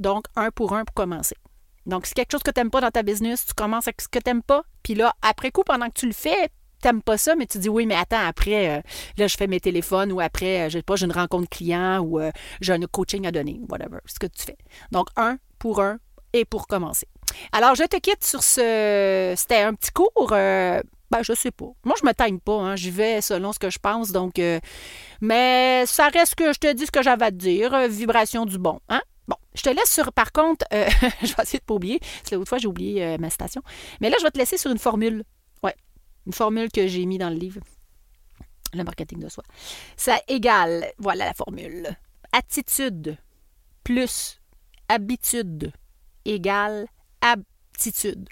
Donc, 0.00 0.24
un 0.34 0.50
pour 0.50 0.72
un 0.72 0.84
pour 0.84 0.94
commencer. 0.94 1.36
Donc, 1.90 2.06
si 2.06 2.14
quelque 2.14 2.30
chose 2.30 2.42
que 2.42 2.50
tu 2.50 2.60
n'aimes 2.60 2.70
pas 2.70 2.80
dans 2.80 2.90
ta 2.90 3.02
business, 3.02 3.44
tu 3.44 3.52
commences 3.52 3.86
avec 3.86 4.00
ce 4.00 4.08
que 4.08 4.18
tu 4.18 4.30
n'aimes 4.30 4.42
pas. 4.42 4.62
Puis 4.82 4.94
là, 4.94 5.12
après 5.20 5.50
coup, 5.50 5.62
pendant 5.64 5.86
que 5.88 5.94
tu 5.94 6.06
le 6.06 6.12
fais, 6.12 6.48
tu 6.80 6.88
n'aimes 6.88 7.02
pas 7.02 7.18
ça, 7.18 7.34
mais 7.34 7.46
tu 7.46 7.58
dis 7.58 7.68
oui, 7.68 7.84
mais 7.84 7.96
attends, 7.96 8.24
après, 8.24 8.78
euh, 8.78 8.80
là, 9.18 9.26
je 9.26 9.36
fais 9.36 9.46
mes 9.46 9.60
téléphones 9.60 10.12
ou 10.12 10.20
après, 10.20 10.62
euh, 10.62 10.68
je 10.70 10.78
sais 10.78 10.82
pas, 10.82 10.96
j'ai 10.96 11.06
une 11.06 11.12
rencontre 11.12 11.48
client 11.48 12.00
ou 12.00 12.20
euh, 12.20 12.30
j'ai 12.60 12.72
un 12.72 12.80
coaching 12.80 13.26
à 13.26 13.32
donner, 13.32 13.60
whatever, 13.68 13.98
ce 14.06 14.18
que 14.18 14.26
tu 14.26 14.44
fais. 14.44 14.56
Donc, 14.92 15.08
un 15.16 15.38
pour 15.58 15.80
un 15.82 15.98
et 16.32 16.44
pour 16.44 16.66
commencer. 16.66 17.06
Alors, 17.52 17.74
je 17.74 17.84
te 17.84 17.96
quitte 17.96 18.24
sur 18.24 18.42
ce. 18.42 19.34
C'était 19.36 19.62
un 19.62 19.74
petit 19.74 19.90
cours. 19.90 20.28
ben, 20.30 20.82
je 21.22 21.32
sais 21.34 21.50
pas. 21.50 21.70
Moi, 21.84 21.96
je 22.00 22.06
me 22.06 22.12
time 22.12 22.40
pas. 22.40 22.60
Hein. 22.60 22.76
J'y 22.76 22.90
vais 22.90 23.20
selon 23.20 23.52
ce 23.52 23.58
que 23.58 23.68
je 23.68 23.78
pense. 23.78 24.12
Donc, 24.12 24.40
mais 25.20 25.84
ça 25.86 26.08
reste 26.08 26.36
que 26.36 26.52
je 26.52 26.58
te 26.58 26.72
dis 26.72 26.86
ce 26.86 26.90
que 26.90 27.02
j'avais 27.02 27.26
à 27.26 27.30
te 27.30 27.36
dire. 27.36 27.88
vibration 27.88 28.46
du 28.46 28.58
bon. 28.58 28.80
Hein? 28.88 29.00
Je 29.54 29.62
te 29.62 29.70
laisse 29.70 29.92
sur, 29.92 30.12
par 30.12 30.32
contre, 30.32 30.64
euh, 30.72 30.88
je 31.22 31.34
vais 31.34 31.42
essayer 31.42 31.58
de 31.58 31.64
pas 31.64 31.74
oublier, 31.74 31.98
parce 31.98 32.30
que 32.30 32.34
l'autre 32.36 32.48
fois, 32.48 32.58
j'ai 32.58 32.68
oublié 32.68 33.04
euh, 33.04 33.18
ma 33.18 33.30
station. 33.30 33.62
Mais 34.00 34.10
là, 34.10 34.16
je 34.18 34.24
vais 34.24 34.30
te 34.30 34.38
laisser 34.38 34.56
sur 34.56 34.70
une 34.70 34.78
formule. 34.78 35.24
Ouais, 35.62 35.74
une 36.26 36.32
formule 36.32 36.70
que 36.70 36.86
j'ai 36.86 37.04
mis 37.06 37.18
dans 37.18 37.30
le 37.30 37.36
livre. 37.36 37.60
Le 38.72 38.84
marketing 38.84 39.18
de 39.18 39.28
soi. 39.28 39.42
Ça 39.96 40.20
égale, 40.28 40.86
voilà 40.98 41.24
la 41.24 41.34
formule. 41.34 41.88
Attitude 42.32 43.18
plus 43.82 44.40
habitude 44.88 45.72
égale 46.24 46.86
aptitude. 47.20 48.28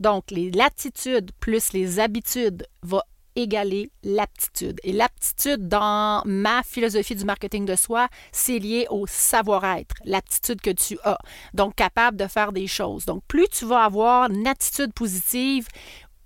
Donc, 0.00 0.30
l'attitude 0.30 1.32
plus 1.40 1.72
les 1.72 2.00
habitudes 2.00 2.66
va 2.82 3.04
égaler 3.38 3.90
l'aptitude. 4.02 4.80
Et 4.82 4.92
l'aptitude, 4.92 5.68
dans 5.68 6.22
ma 6.24 6.62
philosophie 6.62 7.14
du 7.14 7.24
marketing 7.24 7.64
de 7.64 7.76
soi, 7.76 8.08
c'est 8.32 8.58
lié 8.58 8.86
au 8.90 9.06
savoir-être, 9.06 9.94
l'aptitude 10.04 10.60
que 10.60 10.70
tu 10.70 10.98
as. 11.04 11.18
Donc, 11.54 11.74
capable 11.76 12.16
de 12.16 12.26
faire 12.26 12.52
des 12.52 12.66
choses. 12.66 13.04
Donc, 13.04 13.22
plus 13.28 13.48
tu 13.48 13.64
vas 13.64 13.84
avoir 13.84 14.30
une 14.30 14.46
attitude 14.46 14.92
positive 14.92 15.68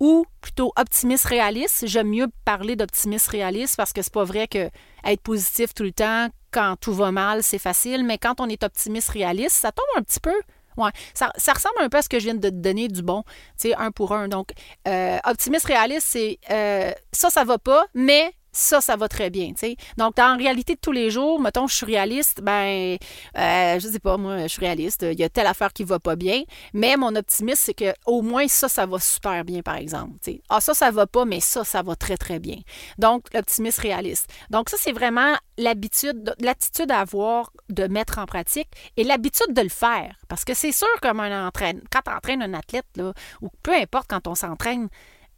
ou 0.01 0.27
plutôt 0.41 0.73
optimiste 0.77 1.27
réaliste. 1.27 1.87
J'aime 1.87 2.09
mieux 2.09 2.27
parler 2.45 2.75
d'optimiste 2.75 3.29
réaliste 3.29 3.77
parce 3.77 3.93
que 3.93 4.03
c'est 4.03 4.13
pas 4.13 4.25
vrai 4.25 4.49
que 4.49 4.69
être 5.05 5.21
positif 5.23 5.75
tout 5.75 5.85
le 5.85 5.93
temps 5.93 6.29
quand 6.53 6.77
tout 6.81 6.93
va 6.93 7.11
mal, 7.11 7.43
c'est 7.43 7.59
facile, 7.59 8.05
mais 8.05 8.19
quand 8.19 8.41
on 8.41 8.49
est 8.49 8.63
optimiste 8.63 9.09
réaliste, 9.09 9.57
ça 9.57 9.73
tombe 9.73 9.87
un 9.97 10.03
petit 10.03 10.21
peu 10.21 10.35
Ouais, 10.77 10.91
ça, 11.15 11.31
ressemble 11.53 11.75
un 11.81 11.89
peu 11.89 11.99
à 11.99 12.03
ce 12.03 12.09
que 12.09 12.19
je 12.19 12.25
viens 12.25 12.35
de 12.35 12.49
te 12.49 12.55
donner 12.55 12.89
du 12.89 13.03
bon, 13.03 13.23
tu 13.59 13.69
sais, 13.69 13.75
un 13.75 13.91
pour 13.91 14.13
un. 14.13 14.29
Donc, 14.29 14.51
euh, 14.89 15.19
optimiste 15.25 15.67
réaliste, 15.67 16.07
c'est 16.09 16.39
euh, 16.51 16.93
ça, 17.13 17.31
ça 17.31 17.45
va 17.45 17.59
pas, 17.59 17.87
mais 17.95 18.33
ça, 18.53 18.81
ça 18.81 18.97
va 18.97 19.09
très 19.09 19.31
bien. 19.31 19.53
Donc, 19.97 20.19
en 20.19 20.37
réalité 20.37 20.75
de 20.75 20.81
tous 20.81 20.93
les 20.93 21.11
jours, 21.11 21.41
mettons, 21.41 21.67
je 21.67 21.75
suis 21.75 21.87
réaliste, 21.87 22.43
ben, 22.43 22.97
euh, 23.39 23.81
je 23.81 23.89
sais 23.89 23.99
pas, 23.99 24.17
moi, 24.19 24.43
je 24.43 24.49
suis 24.49 24.61
réaliste, 24.61 25.07
il 25.11 25.19
y 25.19 25.25
a 25.25 25.29
telle 25.29 25.47
affaire 25.47 25.73
qui 25.73 25.85
va 25.85 25.99
pas 25.99 26.17
bien, 26.17 26.43
mais 26.75 26.97
mon 26.97 27.15
optimisme, 27.17 27.63
c'est 27.65 27.75
que 27.75 27.95
au 28.07 28.23
moins 28.23 28.47
ça, 28.49 28.69
ça 28.69 28.87
va 28.87 28.99
super 28.99 29.45
bien, 29.45 29.63
par 29.63 29.77
exemple. 29.77 30.13
Ah, 30.51 30.61
ça, 30.61 30.75
ça 30.75 30.91
va 30.91 31.07
pas, 31.07 31.25
mais 31.25 31.41
ça, 31.41 31.65
ça 31.65 31.83
va 31.83 31.97
très, 31.97 32.17
très 32.17 32.39
bien. 32.39 32.59
Donc, 32.99 33.33
l'optimisme 33.33 33.81
réaliste. 33.81 34.29
Donc, 34.51 34.69
ça, 34.69 34.77
c'est 34.79 34.93
vraiment 34.93 35.35
l'habitude, 35.57 36.35
l'attitude 36.41 36.91
à 36.91 37.01
avoir 37.01 37.53
de 37.71 37.87
mettre 37.87 38.19
en 38.19 38.27
pratique 38.27 38.69
et 38.97 39.05
l'habitude 39.05 39.55
de 39.55 39.63
le 39.63 39.69
faire. 39.69 40.17
Parce 40.29 40.45
que 40.45 40.55
c'est 40.55 40.73
sûr, 40.73 40.89
comme 41.01 41.21
un 41.21 41.47
entraîne, 41.47 41.81
quand 41.91 42.01
tu 42.05 42.13
entraînes 42.13 42.43
un 42.43 42.55
athlète, 42.55 42.87
là, 42.97 43.13
ou 43.41 43.49
peu 43.63 43.75
importe 43.75 44.07
quand 44.09 44.27
on 44.29 44.35
s'entraîne, 44.35 44.89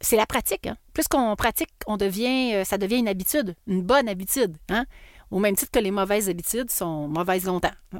c'est 0.05 0.17
la 0.17 0.25
pratique. 0.25 0.67
Hein. 0.67 0.77
Plus 0.93 1.07
qu'on 1.07 1.35
pratique, 1.35 1.69
on 1.87 1.97
devient, 1.97 2.53
euh, 2.53 2.63
ça 2.63 2.77
devient 2.77 2.97
une 2.97 3.07
habitude, 3.07 3.55
une 3.67 3.81
bonne 3.81 4.07
habitude. 4.07 4.55
Hein? 4.69 4.85
Au 5.31 5.39
même 5.39 5.55
titre 5.55 5.71
que 5.71 5.79
les 5.79 5.89
mauvaises 5.89 6.29
habitudes 6.29 6.69
sont 6.69 7.07
mauvaises 7.07 7.45
longtemps. 7.45 7.71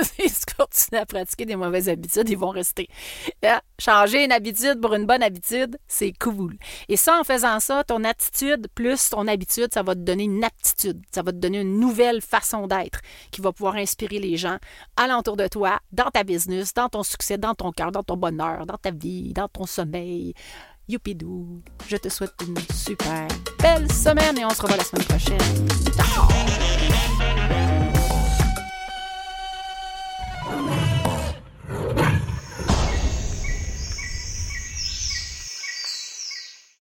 si 0.00 0.22
tu 0.22 0.54
continues 0.56 1.00
à 1.00 1.04
pratiquer 1.04 1.44
des 1.44 1.56
mauvaises 1.56 1.88
habitudes, 1.88 2.30
ils 2.30 2.38
vont 2.38 2.50
rester. 2.50 2.88
Hein? 3.42 3.60
Changer 3.80 4.24
une 4.24 4.30
habitude 4.30 4.80
pour 4.80 4.94
une 4.94 5.04
bonne 5.04 5.22
habitude, 5.22 5.76
c'est 5.88 6.12
cool. 6.12 6.56
Et 6.88 6.96
ça, 6.96 7.18
en 7.18 7.24
faisant 7.24 7.58
ça, 7.58 7.82
ton 7.82 8.04
attitude 8.04 8.68
plus 8.76 9.10
ton 9.10 9.26
habitude, 9.26 9.74
ça 9.74 9.82
va 9.82 9.96
te 9.96 10.00
donner 10.00 10.24
une 10.24 10.44
aptitude. 10.44 11.02
Ça 11.12 11.22
va 11.22 11.32
te 11.32 11.38
donner 11.38 11.60
une 11.62 11.80
nouvelle 11.80 12.22
façon 12.22 12.68
d'être 12.68 13.00
qui 13.32 13.40
va 13.40 13.52
pouvoir 13.52 13.74
inspirer 13.74 14.20
les 14.20 14.36
gens 14.36 14.58
alentour 14.96 15.36
de 15.36 15.48
toi, 15.48 15.80
dans 15.90 16.10
ta 16.10 16.22
business, 16.22 16.72
dans 16.72 16.88
ton 16.88 17.02
succès, 17.02 17.36
dans 17.36 17.54
ton 17.54 17.72
cœur, 17.72 17.90
dans 17.90 18.04
ton 18.04 18.16
bonheur, 18.16 18.64
dans 18.64 18.78
ta 18.78 18.92
vie, 18.92 19.32
dans 19.32 19.48
ton 19.48 19.66
sommeil 19.66 20.34
Youpidou, 20.88 21.62
je 21.86 21.96
te 21.98 22.08
souhaite 22.08 22.32
une 22.46 22.56
super 22.74 23.28
belle 23.60 23.92
semaine 23.92 24.38
et 24.38 24.44
on 24.46 24.50
se 24.50 24.62
revoit 24.62 24.78
la 24.78 24.84
semaine 24.84 25.04
prochaine. 25.04 25.38
Ciao! 25.94 26.28